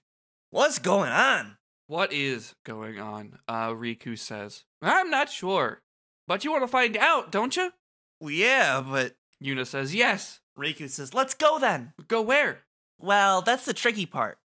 What's 0.51 0.79
going 0.79 1.12
on? 1.12 1.58
What 1.88 2.12
is 2.12 2.56
going 2.65 3.00
on? 3.00 3.38
Uh, 3.48 3.69
Rikku 3.69 4.17
says, 4.17 4.63
I'm 4.82 5.10
not 5.10 5.30
sure. 5.30 5.82
But 6.28 6.43
you 6.43 6.52
want 6.52 6.63
to 6.63 6.67
find 6.67 6.98
out, 6.98 7.32
don't 7.32 7.56
you? 7.56 7.71
Well, 8.19 8.32
yeah, 8.32 8.82
but. 8.82 9.15
Yuna 9.43 9.67
says, 9.67 9.93
Yes. 9.93 10.39
Rikku 10.58 10.89
says, 10.89 11.13
Let's 11.13 11.34
go 11.34 11.60
then. 11.60 11.93
Go 12.08 12.21
where? 12.21 12.63
Well, 13.00 13.41
that's 13.41 13.65
the 13.65 13.74
tricky 13.74 14.06
part. 14.06 14.38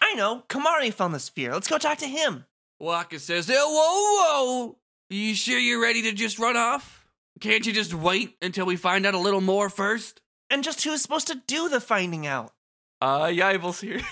I 0.00 0.14
know, 0.14 0.44
Kimahri 0.48 0.92
found 0.92 1.14
the 1.14 1.18
sphere. 1.18 1.52
Let's 1.52 1.68
go 1.68 1.78
talk 1.78 1.98
to 1.98 2.06
him. 2.06 2.44
Wakka 2.82 3.18
says, 3.18 3.48
"Eh, 3.48 3.54
Whoa, 3.54 3.64
whoa! 3.66 4.78
You 5.08 5.34
sure 5.34 5.58
you're 5.58 5.80
ready 5.80 6.02
to 6.02 6.12
just 6.12 6.38
run 6.38 6.56
off? 6.56 7.06
Can't 7.40 7.64
you 7.66 7.72
just 7.72 7.94
wait 7.94 8.36
until 8.42 8.66
we 8.66 8.76
find 8.76 9.06
out 9.06 9.14
a 9.14 9.18
little 9.18 9.40
more 9.40 9.70
first? 9.70 10.20
And 10.50 10.62
just 10.62 10.84
who's 10.84 11.00
supposed 11.00 11.28
to 11.28 11.40
do 11.46 11.68
the 11.68 11.80
finding 11.80 12.26
out? 12.26 12.52
Uh, 13.00 13.26
Yaibal's 13.26 13.80
here. 13.80 14.00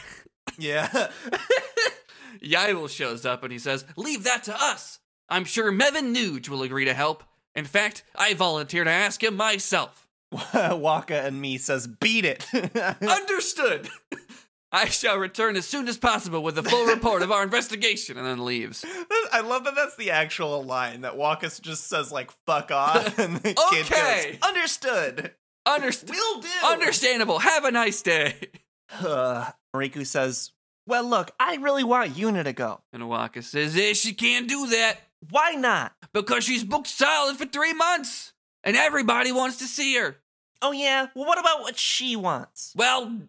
Yeah. 0.58 1.08
Yaibal 2.44 2.88
shows 2.88 3.24
up 3.26 3.42
and 3.42 3.52
he 3.52 3.58
says, 3.58 3.84
Leave 3.96 4.24
that 4.24 4.44
to 4.44 4.54
us. 4.60 4.98
I'm 5.28 5.44
sure 5.44 5.72
Meyvn 5.72 6.14
Nooj 6.14 6.48
will 6.48 6.62
agree 6.62 6.84
to 6.84 6.94
help. 6.94 7.22
In 7.54 7.64
fact, 7.64 8.04
I 8.14 8.34
volunteer 8.34 8.84
to 8.84 8.90
ask 8.90 9.22
him 9.22 9.36
myself. 9.36 10.06
Wakka 10.32 11.24
and 11.24 11.40
me 11.40 11.58
says, 11.58 11.86
Beat 11.86 12.24
it. 12.24 12.46
Understood. 13.02 13.88
I 14.74 14.86
shall 14.86 15.18
return 15.18 15.56
as 15.56 15.66
soon 15.66 15.86
as 15.86 15.98
possible 15.98 16.42
with 16.42 16.56
a 16.56 16.62
full 16.62 16.86
report 16.86 17.20
of 17.20 17.30
our 17.30 17.42
investigation 17.42 18.16
and 18.16 18.26
then 18.26 18.42
leaves. 18.42 18.82
I 19.30 19.42
love 19.42 19.64
that 19.64 19.74
that's 19.74 19.96
the 19.96 20.10
actual 20.12 20.62
line 20.64 21.02
that 21.02 21.12
Wakas 21.12 21.60
just 21.60 21.88
says 21.90 22.10
like 22.10 22.30
"fuck 22.46 22.70
off" 22.70 23.18
and 23.18 23.36
the 23.36 23.52
kid 23.52 23.86
Okay. 23.92 24.30
goes, 24.32 24.48
"Understood, 24.48 25.32
Underst- 25.68 26.08
will 26.08 26.40
do." 26.40 26.48
Understandable. 26.64 27.40
Have 27.40 27.66
a 27.66 27.70
nice 27.70 28.00
day. 28.00 28.34
Uh, 28.98 29.50
Rikku 29.76 30.06
says, 30.06 30.52
"Well, 30.92 31.04
look, 31.08 31.30
I 31.40 31.56
really 31.56 31.84
want 31.84 32.12
Yuna 32.16 32.44
to 32.44 32.52
go. 32.52 32.82
And 32.92 33.04
Wakka 33.04 33.42
says, 33.42 33.74
eh, 33.78 33.94
she 33.94 34.12
can't 34.12 34.46
do 34.46 34.66
that 34.66 34.98
Why 35.30 35.52
not? 35.52 35.94
because 36.12 36.44
she's 36.44 36.64
booked 36.64 36.88
solid 36.88 37.38
for 37.38 37.46
three 37.46 37.72
months. 37.72 38.34
And 38.62 38.76
everybody 38.76 39.32
wants 39.32 39.56
to 39.56 39.64
see 39.64 39.96
her. 39.96 40.16
Oh 40.60 40.72
yeah. 40.72 41.06
Well, 41.14 41.24
what 41.24 41.40
about 41.40 41.60
what 41.60 41.78
she 41.78 42.14
wants? 42.14 42.74
Well, 42.76 43.20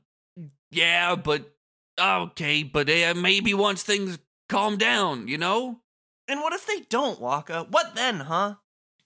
yeah, 0.72 1.16
but 1.16 1.54
okay, 1.98 2.64
but 2.64 2.90
uh, 2.90 3.14
maybe 3.16 3.54
once 3.54 3.82
things 3.82 4.20
calm 4.50 4.76
down, 4.78 5.30
you 5.30 5.38
know? 5.38 5.80
And 6.28 6.42
what 6.42 6.52
if 6.52 6.66
they 6.66 6.82
don't, 6.90 7.22
Wakka? 7.22 7.70
What 7.72 7.96
then, 7.96 8.20
huh? 8.20 8.56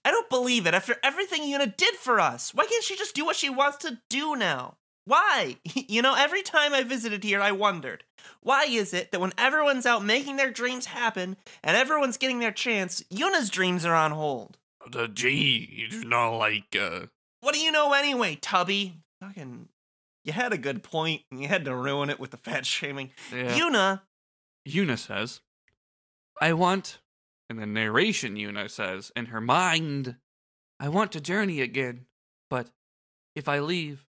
I 0.03 0.09
don't 0.09 0.29
believe 0.31 0.65
it. 0.65 0.73
After 0.73 0.95
everything 1.03 1.43
Yuna 1.43 1.77
did 1.77 1.93
for 1.93 2.19
us, 2.19 2.55
why 2.55 2.65
can't 2.65 2.83
she 2.83 2.95
just 2.97 3.13
do 3.13 3.23
what 3.23 3.35
she 3.35 3.51
wants 3.51 3.77
to 3.85 3.99
do 4.09 4.35
now? 4.35 4.77
Why? 5.05 5.57
You 5.87 6.01
know, 6.01 6.15
every 6.15 6.41
time 6.41 6.73
I 6.73 6.81
visited 6.83 7.23
here, 7.23 7.39
I 7.39 7.51
wondered 7.51 8.03
why 8.41 8.65
is 8.65 8.93
it 8.93 9.11
that 9.11 9.19
when 9.19 9.33
everyone's 9.37 9.85
out 9.85 10.03
making 10.03 10.37
their 10.37 10.51
dreams 10.51 10.87
happen 10.87 11.37
and 11.63 11.75
everyone's 11.77 12.17
getting 12.17 12.39
their 12.39 12.51
chance, 12.51 13.03
Yuna's 13.11 13.49
dreams 13.49 13.85
are 13.85 13.95
on 13.95 14.11
hold? 14.11 14.57
The 14.89 15.07
G, 15.07 15.89
you 15.91 16.05
know, 16.05 16.37
like, 16.37 16.75
uh. 16.79 17.07
What 17.41 17.53
do 17.53 17.59
you 17.59 17.71
know 17.71 17.93
anyway, 17.93 18.37
Tubby? 18.41 18.95
Fucking, 19.21 19.67
you 20.23 20.33
had 20.33 20.53
a 20.53 20.57
good 20.57 20.83
point, 20.83 21.23
and 21.31 21.41
you 21.41 21.47
had 21.47 21.65
to 21.65 21.75
ruin 21.75 22.09
it 22.09 22.19
with 22.19 22.31
the 22.31 22.37
fat 22.37 22.65
shaming. 22.65 23.11
Yeah. 23.33 23.57
Yuna, 23.57 24.01
Yuna 24.67 24.97
says, 24.97 25.41
I 26.41 26.53
want, 26.53 26.99
and 27.49 27.59
the 27.59 27.65
narration 27.65 28.35
Yuna 28.35 28.69
says, 28.69 29.11
in 29.15 29.27
her 29.27 29.41
mind, 29.41 30.15
I 30.79 30.89
want 30.89 31.11
to 31.13 31.21
journey 31.21 31.61
again, 31.61 32.05
but 32.49 32.69
if 33.35 33.47
I 33.47 33.59
leave, 33.59 34.05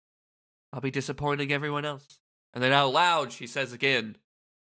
I'll 0.73 0.81
be 0.81 0.91
disappointing 0.91 1.51
everyone 1.51 1.85
else. 1.85 2.19
And 2.57 2.63
then 2.63 2.73
out 2.73 2.91
loud, 2.91 3.31
she 3.31 3.45
says 3.45 3.71
again, 3.71 4.17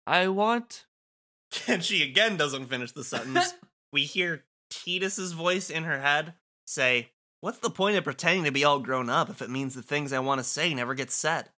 I 0.07 0.29
want. 0.29 0.85
and 1.67 1.83
she 1.83 2.03
again 2.03 2.37
doesn't 2.37 2.67
finish 2.67 2.93
the 2.93 3.03
sentence. 3.03 3.55
we 3.95 4.03
hear 4.03 4.45
Tidus's 4.69 5.33
voice 5.33 5.71
in 5.71 5.85
her 5.85 5.99
head 5.99 6.35
say, 6.67 7.13
What's 7.41 7.61
the 7.61 7.71
point 7.71 7.97
of 7.97 8.05
pretending 8.05 8.45
to 8.45 8.53
be 8.53 8.63
all 8.63 8.81
grown 8.81 9.09
up 9.09 9.31
if 9.31 9.41
it 9.41 9.49
means 9.49 9.75
the 9.75 9.81
things 9.81 10.13
I 10.13 10.19
want 10.19 10.39
to 10.39 10.45
say 10.45 10.75
never 10.75 10.93
get 10.93 11.11
said? 11.11 11.49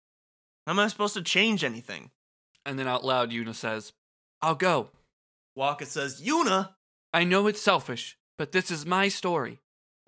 How 0.68 0.72
am 0.72 0.78
I 0.78 0.86
supposed 0.86 1.14
to 1.14 1.22
change 1.22 1.64
anything? 1.64 2.12
And 2.64 2.78
then 2.78 2.86
out 2.86 3.04
loud, 3.04 3.32
Yuna 3.32 3.52
says, 3.52 3.92
I'll 4.40 4.54
go. 4.54 4.90
Wakka 5.58 5.84
says, 5.84 6.22
Yuna! 6.22 6.74
I 7.12 7.24
know 7.24 7.48
it's 7.48 7.60
selfish, 7.60 8.16
but 8.38 8.52
this 8.52 8.70
is 8.70 8.86
my 8.86 9.08
story. 9.08 9.58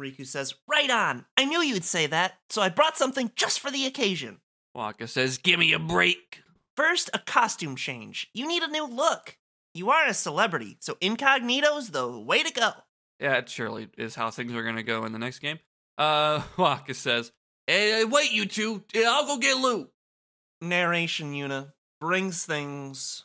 Rikku 0.01 0.25
says, 0.25 0.55
Right 0.69 0.89
on! 0.89 1.25
I 1.37 1.47
knew 1.47 1.63
you'd 1.63 1.83
say 1.83 2.07
that, 2.07 2.35
so 2.49 2.63
I 2.63 2.69
brought 2.69 2.97
something 2.97 3.33
just 3.35 3.59
for 3.59 3.73
the 3.73 3.87
occasion. 3.87 4.39
Wakka 4.77 5.09
says, 5.09 5.39
Give 5.39 5.59
me 5.59 5.73
a 5.73 5.79
break. 5.79 6.43
First, 6.77 7.11
a 7.13 7.19
costume 7.19 7.77
change. 7.77 8.29
You 8.33 8.49
need 8.49 8.63
a 8.63 8.69
new 8.69 8.87
look. 8.87 9.37
You 9.75 9.91
are 9.91 10.07
a 10.07 10.15
celebrity, 10.15 10.77
so 10.81 10.97
incognito's 11.01 11.91
the 11.91 12.09
way 12.09 12.43
to 12.43 12.53
go. 12.53 12.71
Yeah, 13.19 13.37
it 13.37 13.49
surely 13.49 13.89
is 13.97 14.15
how 14.15 14.31
things 14.31 14.53
are 14.55 14.63
going 14.63 14.77
to 14.77 14.83
go 14.83 15.05
in 15.05 15.13
the 15.13 15.19
next 15.19 15.39
game. 15.39 15.59
Uh, 15.97 16.41
Wakka 16.57 16.95
says, 16.95 17.33
hey, 17.67 18.05
wait, 18.05 18.33
you 18.33 18.47
two. 18.47 18.83
I'll 18.97 19.27
go 19.27 19.39
get 19.39 19.57
loot. 19.57 19.91
narration 20.61 21.33
Yuna 21.33 21.73
brings 22.01 22.45
things 22.45 23.25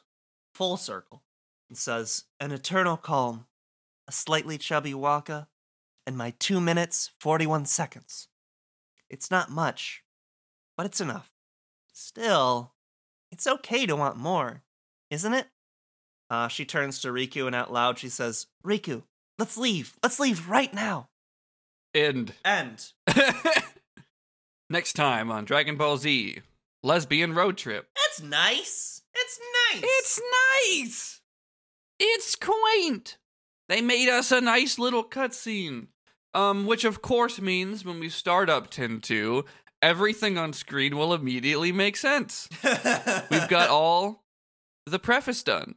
full 0.53 0.77
circle 0.77 1.23
and 1.69 1.77
says, 1.77 2.25
An 2.39 2.51
eternal 2.51 2.97
calm, 2.97 3.45
a 4.07 4.11
slightly 4.11 4.57
chubby 4.57 4.93
Wakka, 4.93 5.47
and 6.05 6.17
my 6.17 6.33
two 6.39 6.61
minutes, 6.61 7.11
41 7.19 7.65
seconds. 7.65 8.27
It's 9.09 9.31
not 9.31 9.49
much, 9.49 10.03
but 10.75 10.85
it's 10.85 11.01
enough. 11.01 11.31
Still, 11.99 12.73
it's 13.31 13.47
okay 13.47 13.87
to 13.87 13.95
want 13.95 14.17
more, 14.17 14.61
isn't 15.09 15.33
it? 15.33 15.47
Uh, 16.29 16.47
she 16.47 16.63
turns 16.63 17.01
to 17.01 17.07
Rikku 17.07 17.47
and 17.47 17.55
out 17.55 17.73
loud 17.73 17.97
she 17.97 18.07
says, 18.07 18.45
Rikku, 18.63 19.01
let's 19.39 19.57
leave. 19.57 19.97
Let's 20.03 20.19
leave 20.19 20.47
right 20.47 20.71
now. 20.71 21.09
End. 21.95 22.33
End. 22.45 22.91
Next 24.69 24.93
time 24.93 25.31
on 25.31 25.45
Dragon 25.45 25.75
Ball 25.75 25.97
Z 25.97 26.41
Lesbian 26.83 27.33
Road 27.33 27.57
Trip. 27.57 27.87
That's 27.95 28.21
nice. 28.21 29.01
It's 29.15 29.39
nice. 29.73 29.83
It's 29.83 30.21
nice. 30.69 31.21
It's 31.99 32.35
quaint. 32.35 33.17
They 33.69 33.81
made 33.81 34.07
us 34.07 34.31
a 34.31 34.39
nice 34.39 34.77
little 34.77 35.03
cutscene. 35.03 35.87
Um, 36.35 36.67
which 36.67 36.83
of 36.83 37.01
course 37.01 37.41
means 37.41 37.83
when 37.83 37.99
we 37.99 38.09
start 38.09 38.51
up 38.51 38.69
10-2, 38.69 39.45
everything 39.81 40.37
on 40.37 40.53
screen 40.53 40.97
will 40.97 41.13
immediately 41.13 41.71
make 41.71 41.97
sense. 41.97 42.47
We've 42.63 43.47
got 43.49 43.69
all 43.69 44.23
the 44.85 44.99
preface 44.99 45.43
done. 45.43 45.75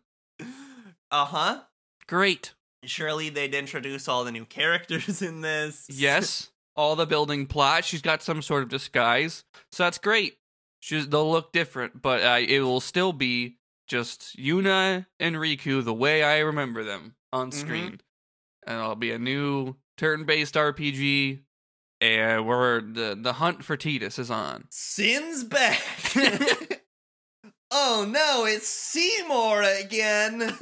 Uh 1.11 1.25
huh. 1.25 1.61
Great. 2.07 2.55
Surely 2.85 3.29
they'd 3.29 3.55
introduce 3.55 4.09
all 4.09 4.25
the 4.25 4.33
new 4.33 4.45
characters 4.47 5.21
in 5.23 5.41
this. 5.43 5.87
Yes, 5.91 6.51
all 6.77 6.97
the 6.97 7.07
building 7.07 7.47
plot. 7.47 7.85
She's 7.85 8.03
got 8.03 8.23
some 8.23 8.41
sort 8.43 8.63
of 8.63 8.69
disguise, 8.69 9.45
so 9.73 9.83
that's 9.85 9.99
great. 9.99 10.39
She's 10.81 11.09
they'll 11.09 11.31
look 11.31 11.53
different, 11.53 12.01
but 12.01 12.23
uh, 12.23 12.39
it 12.41 12.61
will 12.61 12.81
still 12.81 13.13
be 13.13 13.57
just 13.87 14.37
Yuna 14.39 15.07
and 15.19 15.37
Rikku 15.37 15.85
the 15.85 15.93
way 15.93 16.23
I 16.23 16.39
remember 16.39 16.83
them 16.85 17.17
on 17.33 17.51
Mhm. 17.51 17.55
screen, 17.55 18.01
and 18.67 18.79
it'll 18.81 18.95
be 18.97 19.11
a 19.11 19.19
new 19.19 19.77
turn-based 19.99 20.55
RPG. 20.55 21.41
And 22.01 22.47
where 22.47 22.81
the 22.81 23.17
the 23.21 23.35
hunt 23.35 23.63
for 23.65 23.77
Tidus 23.77 24.19
is 24.19 24.31
on. 24.31 24.65
Sin's 24.71 25.45
back. 25.45 25.83
oh 27.71 28.07
no, 28.09 28.47
it's 28.47 28.69
Seymour 28.69 29.63
again. 29.63 30.57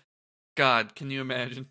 God, 0.56 0.94
can 0.96 1.10
you 1.10 1.20
imagine? 1.20 1.68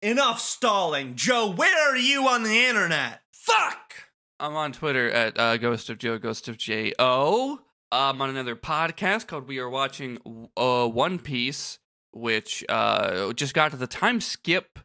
Enough 0.00 0.40
stalling. 0.40 1.16
Joe, 1.16 1.50
where 1.50 1.90
are 1.92 1.96
you 1.96 2.28
on 2.28 2.44
the 2.44 2.64
internet? 2.66 3.20
Fuck! 3.32 3.94
I'm 4.40 4.54
on 4.54 4.72
Twitter 4.72 5.10
at 5.10 5.38
uh, 5.38 5.56
Ghost 5.56 5.90
of 5.90 5.98
Joe, 5.98 6.18
Ghost 6.18 6.48
of 6.48 6.56
J 6.56 6.92
O. 6.98 7.58
I'm 7.90 8.20
on 8.22 8.30
another 8.30 8.54
podcast 8.54 9.26
called 9.26 9.48
We 9.48 9.58
Are 9.58 9.68
Watching 9.68 10.18
uh, 10.56 10.86
One 10.86 11.18
Piece. 11.18 11.78
which 12.12 12.64
uh, 12.68 13.32
just 13.32 13.54
got 13.54 13.70
to 13.72 13.76
the 13.76 13.86
time 13.86 14.20
skip, 14.20 14.78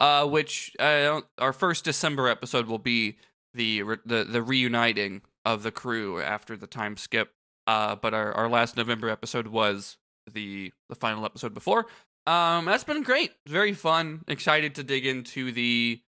uh, 0.00 0.26
which 0.26 0.74
uh, 0.78 1.20
our 1.38 1.52
first 1.52 1.84
December 1.84 2.28
episode 2.28 2.66
will 2.66 2.78
be 2.78 3.16
the 3.54 3.82
re- 3.82 3.96
the 4.04 4.24
the 4.24 4.42
reuniting 4.42 5.22
of 5.44 5.62
the 5.62 5.70
crew 5.70 6.20
after 6.20 6.56
the 6.56 6.66
time 6.66 6.96
skip. 6.96 7.32
Uh, 7.66 7.96
but 7.96 8.14
our, 8.14 8.32
our 8.32 8.48
last 8.48 8.76
November 8.76 9.08
episode 9.08 9.48
was 9.48 9.96
the 10.32 10.72
the 10.88 10.94
final 10.94 11.24
episode 11.24 11.54
before. 11.54 11.86
Um, 12.26 12.64
that's 12.64 12.84
been 12.84 13.02
great. 13.02 13.32
Very 13.46 13.72
fun. 13.72 14.22
Excited 14.28 14.74
to 14.76 14.82
dig 14.82 15.06
into 15.06 15.52
the 15.52 16.00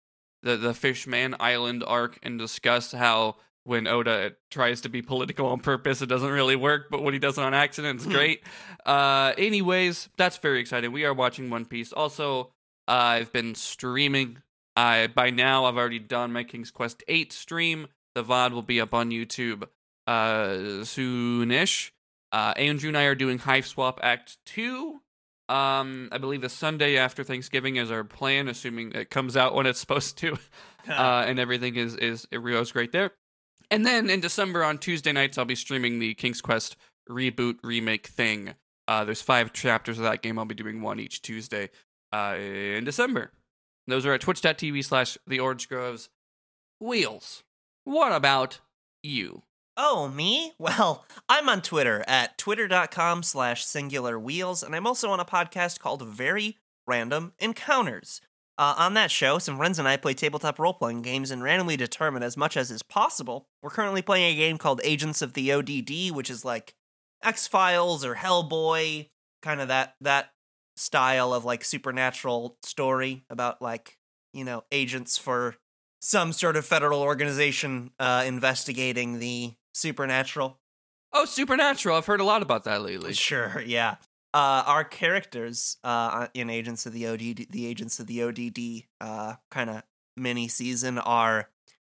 the 0.44 0.58
the 0.58 0.74
Fishman 0.74 1.36
Island 1.40 1.84
arc 1.86 2.20
and 2.24 2.38
discuss 2.38 2.92
how 2.92 3.38
when 3.64 3.86
Oda 3.86 4.34
tries 4.50 4.82
to 4.82 4.90
be 4.90 5.02
political 5.02 5.48
on 5.48 5.60
purpose, 5.60 6.02
it 6.02 6.06
doesn't 6.06 6.32
really 6.32 6.56
work, 6.56 6.88
but 6.90 7.04
when 7.04 7.14
he 7.14 7.20
does 7.20 7.38
it 7.38 7.44
on 7.44 7.54
accident, 7.54 8.00
it's 8.00 8.08
great. 8.08 8.42
uh, 8.86 9.34
anyways, 9.38 10.08
that's 10.18 10.38
very 10.38 10.62
exciting. 10.62 10.94
We 10.94 11.04
are 11.04 11.14
watching 11.14 11.50
One 11.50 11.66
Piece. 11.66 11.92
Also, 11.92 12.54
I've 12.88 13.32
been 13.32 13.56
streaming. 13.56 14.40
I 14.76 15.08
by 15.08 15.30
now 15.30 15.66
I've 15.66 15.78
already 15.78 16.00
done 16.00 16.32
my 16.32 16.44
King's 16.44 16.72
Quest 16.72 17.04
8 17.08 17.34
stream. 17.34 17.88
The 18.16 18.24
VOD 18.24 18.52
will 18.52 18.62
be 18.62 18.80
up 18.82 18.94
on 18.94 19.10
YouTube 19.10 19.64
uh 20.06 20.84
soonish. 20.84 21.92
Uh 22.32 22.54
Andrew 22.56 22.90
and 22.90 22.98
I 22.98 23.04
are 23.04 23.16
doing 23.16 23.40
Hive 23.40 23.68
Swap 23.68 24.00
Act 24.02 24.38
2. 24.46 25.02
Um, 25.50 26.10
I 26.12 26.18
believe 26.18 26.42
the 26.42 26.50
Sunday 26.50 26.98
after 26.98 27.24
Thanksgiving 27.24 27.78
is 27.78 27.90
our 27.90 28.04
plan, 28.04 28.50
assuming 28.50 28.92
it 28.92 29.10
comes 29.10 29.38
out 29.38 29.56
when 29.56 29.66
it's 29.66 29.80
supposed 29.88 30.18
to, 30.20 30.34
uh, 30.90 31.24
and 31.28 31.40
everything 31.40 31.76
is 31.76 31.96
is 31.96 32.28
it 32.32 32.40
goes 32.44 32.72
great 32.72 32.92
there. 32.92 33.12
And 33.70 33.86
then 33.86 34.10
in 34.10 34.20
December 34.20 34.64
on 34.64 34.78
Tuesday 34.78 35.12
nights, 35.12 35.38
I'll 35.38 35.46
be 35.46 35.56
streaming 35.56 36.00
the 36.00 36.14
King's 36.14 36.42
Quest 36.42 36.78
reboot 37.10 37.58
remake 37.64 38.08
thing. 38.08 38.54
Uh, 38.88 39.04
there's 39.04 39.22
five 39.22 39.52
chapters 39.52 39.98
of 39.98 40.06
that 40.06 40.22
game. 40.22 40.40
I'll 40.40 40.46
be 40.46 40.56
doing 40.56 40.82
one 40.82 41.00
each 41.00 41.22
Tuesday 41.22 41.70
uh, 42.18 42.36
in 42.38 42.84
December. 42.84 43.32
Those 43.88 44.06
are 44.06 44.14
at 44.14 44.22
twitch.tv 44.22 44.84
slash 44.84 45.18
the 45.28 45.40
Orange 45.40 45.70
Groves. 45.70 46.10
Wheels. 46.80 47.44
What 47.84 48.12
about 48.12 48.60
you? 49.02 49.44
Oh, 49.78 50.10
me? 50.10 50.54
Well, 50.60 51.06
I'm 51.30 51.48
on 51.50 51.62
Twitter 51.62 52.04
at 52.08 52.38
twitter.com 52.38 53.24
slash 53.24 53.64
singular 53.64 54.20
wheels, 54.20 54.64
and 54.64 54.76
I'm 54.76 54.88
also 54.88 55.12
on 55.12 55.20
a 55.20 55.26
podcast 55.26 55.80
called 55.80 56.06
Very 56.06 56.58
Random 56.88 57.34
Encounters. 57.40 58.22
Uh, 58.58 58.74
on 58.76 58.96
that 58.96 59.12
show, 59.12 59.38
some 59.38 59.58
friends 59.58 59.78
and 59.78 59.88
I 59.88 59.98
play 59.98 60.16
tabletop 60.16 60.58
role 60.58 60.74
playing 60.74 61.04
games 61.04 61.30
and 61.30 61.44
randomly 61.44 61.78
determine 61.78 62.24
as 62.24 62.36
much 62.36 62.58
as 62.58 62.72
is 62.72 62.82
possible. 62.82 63.46
We're 63.62 63.70
currently 63.70 64.02
playing 64.02 64.34
a 64.34 64.36
game 64.36 64.58
called 64.58 64.82
Agents 64.84 65.22
of 65.22 65.34
the 65.34 65.52
ODD, 65.54 66.16
which 66.16 66.32
is 66.32 66.44
like 66.44 66.74
X 67.24 67.48
Files 67.48 68.04
or 68.04 68.16
Hellboy, 68.16 69.10
kind 69.44 69.62
of 69.62 69.68
that 69.68 69.96
that 70.02 70.32
style 70.78 71.34
of 71.34 71.46
like 71.46 71.64
supernatural 71.64 72.58
story 72.64 73.26
about 73.30 73.62
like 73.62 73.98
you 74.34 74.44
know 74.44 74.64
agents 74.72 75.18
for 75.18 75.56
some 76.00 76.32
sort 76.32 76.56
of 76.56 76.66
federal 76.66 77.02
organization 77.02 77.92
uh, 78.00 78.24
investigating 78.26 79.20
the 79.20 79.54
supernatural. 79.74 80.60
Oh, 81.14 81.26
Supernatural. 81.26 81.96
I've 81.98 82.06
heard 82.06 82.20
a 82.20 82.26
lot 82.26 82.42
about 82.42 82.66
that 82.66 82.82
lately. 82.82 83.14
Sure, 83.14 83.62
yeah. 83.66 83.96
Uh, 84.34 84.64
our 84.68 84.84
characters 84.84 85.78
uh, 85.84 86.28
in 86.34 86.50
Agents 86.50 86.86
of 86.86 86.94
the 86.94 87.08
ODD, 87.08 87.48
the 87.50 87.66
Agents 87.66 88.00
of 88.00 88.08
the 88.08 88.22
ODD 88.24 88.84
uh, 89.02 89.36
kind 89.50 89.70
of 89.70 89.84
mini 90.16 90.48
season 90.48 90.98
are 91.00 91.50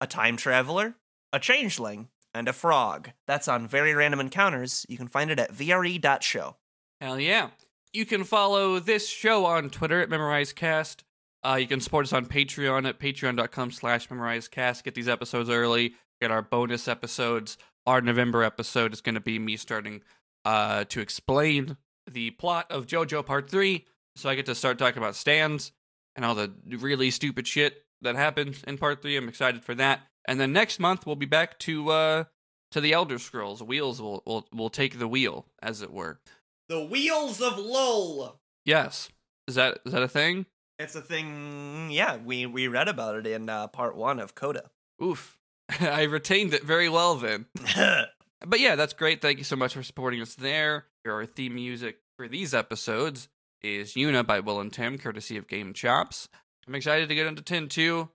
a 0.00 0.06
time 0.06 0.36
traveler, 0.36 0.94
a 1.32 1.40
changeling, 1.40 2.08
and 2.34 2.46
a 2.46 2.52
frog. 2.52 3.10
That's 3.26 3.48
on 3.48 3.66
Very 3.66 3.94
Random 3.94 4.20
Encounters. 4.20 4.84
You 4.88 4.96
can 4.98 5.08
find 5.08 5.30
it 5.30 5.40
at 5.40 5.52
vre.show. 5.52 6.56
Hell 7.00 7.18
yeah. 7.18 7.48
You 7.92 8.04
can 8.04 8.24
follow 8.24 8.78
this 8.80 9.08
show 9.08 9.46
on 9.46 9.70
Twitter 9.70 10.02
at 10.02 10.10
MemorizeCast. 10.10 11.02
Uh, 11.42 11.56
you 11.60 11.66
can 11.66 11.80
support 11.80 12.04
us 12.04 12.12
on 12.12 12.26
Patreon 12.26 12.86
at 12.86 12.98
patreon.com 12.98 13.70
slash 13.70 14.08
MemorizeCast. 14.08 14.84
Get 14.84 14.94
these 14.94 15.08
episodes 15.08 15.48
early. 15.48 15.94
Get 16.20 16.30
our 16.30 16.42
bonus 16.42 16.86
episodes. 16.86 17.56
Our 17.86 18.00
November 18.02 18.42
episode 18.42 18.92
is 18.92 19.00
going 19.00 19.14
to 19.14 19.20
be 19.20 19.38
me 19.38 19.56
starting 19.56 20.02
uh, 20.44 20.84
to 20.84 21.00
explain 21.00 21.78
the 22.10 22.30
plot 22.32 22.70
of 22.70 22.86
JoJo 22.86 23.24
Part 23.24 23.48
3. 23.48 23.86
So 24.16 24.28
I 24.28 24.34
get 24.34 24.46
to 24.46 24.54
start 24.54 24.78
talking 24.78 24.98
about 24.98 25.14
stands 25.14 25.72
and 26.14 26.24
all 26.24 26.34
the 26.34 26.52
really 26.66 27.10
stupid 27.10 27.46
shit 27.46 27.84
that 28.02 28.16
happens 28.16 28.62
in 28.64 28.76
Part 28.76 29.00
3. 29.00 29.16
I'm 29.16 29.28
excited 29.28 29.64
for 29.64 29.74
that. 29.76 30.00
And 30.26 30.38
then 30.38 30.52
next 30.52 30.78
month 30.78 31.06
we'll 31.06 31.16
be 31.16 31.24
back 31.24 31.58
to 31.60 31.90
uh, 31.90 32.24
to 32.72 32.80
the 32.82 32.92
Elder 32.92 33.18
Scrolls. 33.18 33.62
Wheels 33.62 34.02
will, 34.02 34.22
will 34.26 34.46
will 34.52 34.68
take 34.68 34.98
the 34.98 35.08
wheel, 35.08 35.46
as 35.62 35.80
it 35.80 35.90
were. 35.90 36.20
The 36.68 36.84
Wheels 36.84 37.40
of 37.40 37.58
Lull. 37.58 38.40
Yes. 38.64 39.08
Is 39.46 39.54
that 39.54 39.78
is 39.84 39.92
that 39.92 40.02
a 40.02 40.08
thing? 40.08 40.46
It's 40.78 40.94
a 40.94 41.00
thing. 41.00 41.88
Yeah, 41.90 42.16
we 42.16 42.46
we 42.46 42.68
read 42.68 42.88
about 42.88 43.16
it 43.16 43.26
in 43.26 43.48
uh, 43.48 43.68
part 43.68 43.96
one 43.96 44.20
of 44.20 44.34
Coda. 44.34 44.70
Oof. 45.02 45.38
I 45.80 46.02
retained 46.04 46.54
it 46.54 46.64
very 46.64 46.88
well 46.88 47.16
then. 47.16 47.46
But 48.46 48.60
yeah, 48.60 48.76
that's 48.76 48.92
great. 48.92 49.20
Thank 49.20 49.38
you 49.38 49.44
so 49.44 49.56
much 49.56 49.74
for 49.74 49.82
supporting 49.82 50.20
us 50.20 50.34
there. 50.34 50.86
Our 51.06 51.26
theme 51.26 51.54
music 51.54 51.98
for 52.16 52.28
these 52.28 52.54
episodes 52.54 53.28
is 53.62 53.94
Yuna 53.94 54.26
by 54.26 54.40
Will 54.40 54.60
and 54.60 54.72
Tim, 54.72 54.98
courtesy 54.98 55.36
of 55.36 55.48
Game 55.48 55.72
Chops. 55.72 56.28
I'm 56.66 56.74
excited 56.74 57.08
to 57.08 57.14
get 57.14 57.26
into 57.26 57.42
10 57.42 57.68
2, 57.68 58.08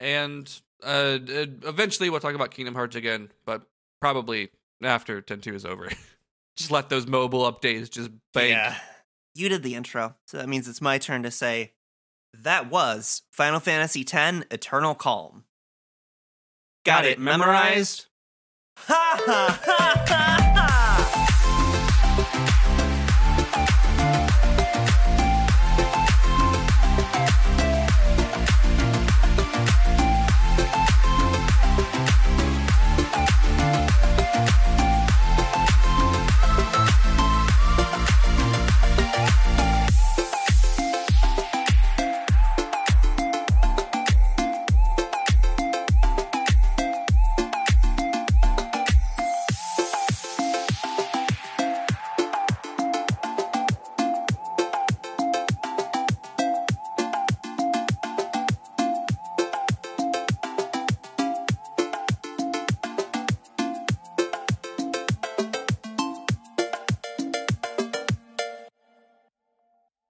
and 0.00 0.60
uh, 0.82 1.18
uh, 1.28 1.46
eventually 1.64 2.08
we'll 2.08 2.20
talk 2.20 2.34
about 2.34 2.52
Kingdom 2.52 2.74
Hearts 2.74 2.96
again, 2.96 3.30
but 3.44 3.62
probably 4.00 4.50
after 4.82 5.20
10 5.20 5.40
2 5.40 5.54
is 5.54 5.66
over. 5.66 5.90
just 6.56 6.70
let 6.70 6.88
those 6.88 7.06
mobile 7.06 7.50
updates 7.50 7.90
just 7.90 8.10
bank. 8.32 8.50
Yeah. 8.50 8.76
You 9.34 9.48
did 9.48 9.62
the 9.62 9.74
intro, 9.74 10.16
so 10.26 10.38
that 10.38 10.48
means 10.48 10.66
it's 10.66 10.80
my 10.80 10.98
turn 10.98 11.22
to 11.22 11.30
say 11.30 11.74
that 12.32 12.70
was 12.70 13.22
Final 13.30 13.60
Fantasy 13.60 14.04
X 14.10 14.44
Eternal 14.50 14.94
Calm. 14.94 15.44
Got, 16.84 17.04
it 17.04 17.18
memorized? 17.18 18.06
Ha 18.78 19.20
ha 19.24 19.60
ha 19.64 20.04
ha 20.06 20.52
ha! 20.54 22.52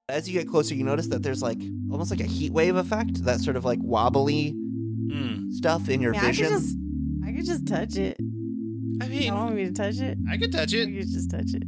As 0.08 0.28
you 0.28 0.38
get 0.38 0.48
closer, 0.48 0.72
you 0.76 0.84
notice 0.84 1.08
that 1.08 1.24
there's 1.24 1.42
like 1.42 1.58
almost 1.90 2.12
like 2.12 2.20
a 2.20 2.26
heat 2.26 2.52
wave 2.52 2.76
effect, 2.76 3.24
that 3.24 3.40
sort 3.40 3.56
of 3.56 3.64
like 3.64 3.80
wobbly 3.82 4.50
Hmm. 4.52 5.50
stuff 5.50 5.88
in 5.88 6.00
your 6.00 6.14
I 6.14 6.18
mean, 6.18 6.24
I 6.24 6.26
vision. 6.28 6.46
could 6.46 6.52
just, 6.54 6.76
I 7.26 7.32
could 7.32 7.44
just 7.46 7.66
touch 7.66 7.96
it. 7.96 8.16
I 9.00 9.08
mean, 9.08 9.26
don't 9.28 9.36
want 9.36 9.54
me 9.56 9.64
to 9.64 9.72
touch 9.72 9.98
it? 9.98 10.16
I 10.30 10.36
could 10.36 10.52
touch 10.52 10.72
I 10.74 10.78
it. 10.78 10.86
could 10.96 11.08
just 11.10 11.28
touch 11.30 11.54
it. 11.54 11.64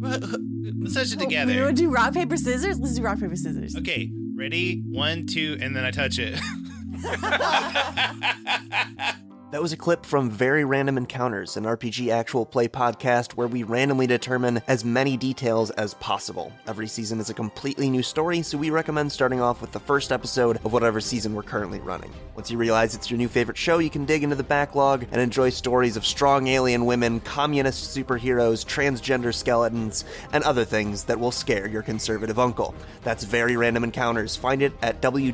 Let's 0.00 0.94
touch 0.94 1.12
it 1.12 1.16
Oh, 1.16 1.18
We 1.18 1.24
together. 1.26 1.64
want 1.64 1.76
to 1.76 1.82
do 1.82 1.90
rock 1.90 2.14
paper 2.14 2.36
scissors. 2.38 2.80
Let's 2.80 2.94
do 2.96 3.02
rock 3.02 3.20
paper 3.20 3.36
scissors. 3.36 3.76
Okay, 3.76 4.10
ready? 4.34 4.82
One, 4.90 5.26
two, 5.26 5.58
and 5.60 5.76
then 5.76 5.84
I 5.84 5.90
touch 5.90 6.18
it. 6.18 6.40
That 9.52 9.62
was 9.62 9.72
a 9.72 9.76
clip 9.76 10.04
from 10.04 10.28
Very 10.28 10.64
Random 10.64 10.98
Encounters, 10.98 11.56
an 11.56 11.62
RPG 11.62 12.10
actual 12.10 12.44
play 12.44 12.66
podcast 12.66 13.34
where 13.34 13.46
we 13.46 13.62
randomly 13.62 14.08
determine 14.08 14.60
as 14.66 14.84
many 14.84 15.16
details 15.16 15.70
as 15.70 15.94
possible. 15.94 16.52
Every 16.66 16.88
season 16.88 17.20
is 17.20 17.30
a 17.30 17.34
completely 17.34 17.88
new 17.88 18.02
story, 18.02 18.42
so 18.42 18.58
we 18.58 18.70
recommend 18.70 19.12
starting 19.12 19.40
off 19.40 19.60
with 19.60 19.70
the 19.70 19.78
first 19.78 20.10
episode 20.10 20.56
of 20.64 20.72
whatever 20.72 21.00
season 21.00 21.32
we're 21.32 21.44
currently 21.44 21.78
running. 21.78 22.10
Once 22.34 22.50
you 22.50 22.58
realize 22.58 22.96
it's 22.96 23.08
your 23.08 23.18
new 23.18 23.28
favorite 23.28 23.56
show, 23.56 23.78
you 23.78 23.88
can 23.88 24.04
dig 24.04 24.24
into 24.24 24.34
the 24.34 24.42
backlog 24.42 25.06
and 25.12 25.20
enjoy 25.20 25.48
stories 25.48 25.96
of 25.96 26.04
strong 26.04 26.48
alien 26.48 26.84
women, 26.84 27.20
communist 27.20 27.96
superheroes, 27.96 28.66
transgender 28.66 29.32
skeletons, 29.32 30.04
and 30.32 30.42
other 30.42 30.64
things 30.64 31.04
that 31.04 31.20
will 31.20 31.30
scare 31.30 31.68
your 31.68 31.82
conservative 31.82 32.40
uncle. 32.40 32.74
That's 33.04 33.22
Very 33.22 33.56
Random 33.56 33.84
Encounters. 33.84 34.34
Find 34.34 34.60
it 34.60 34.72
at 34.82 35.00
www.vre.show 35.00 35.32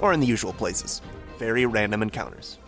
or 0.00 0.12
in 0.14 0.20
the 0.20 0.26
usual 0.26 0.54
places. 0.54 1.02
Very 1.40 1.64
Random 1.64 2.02
Encounters. 2.02 2.58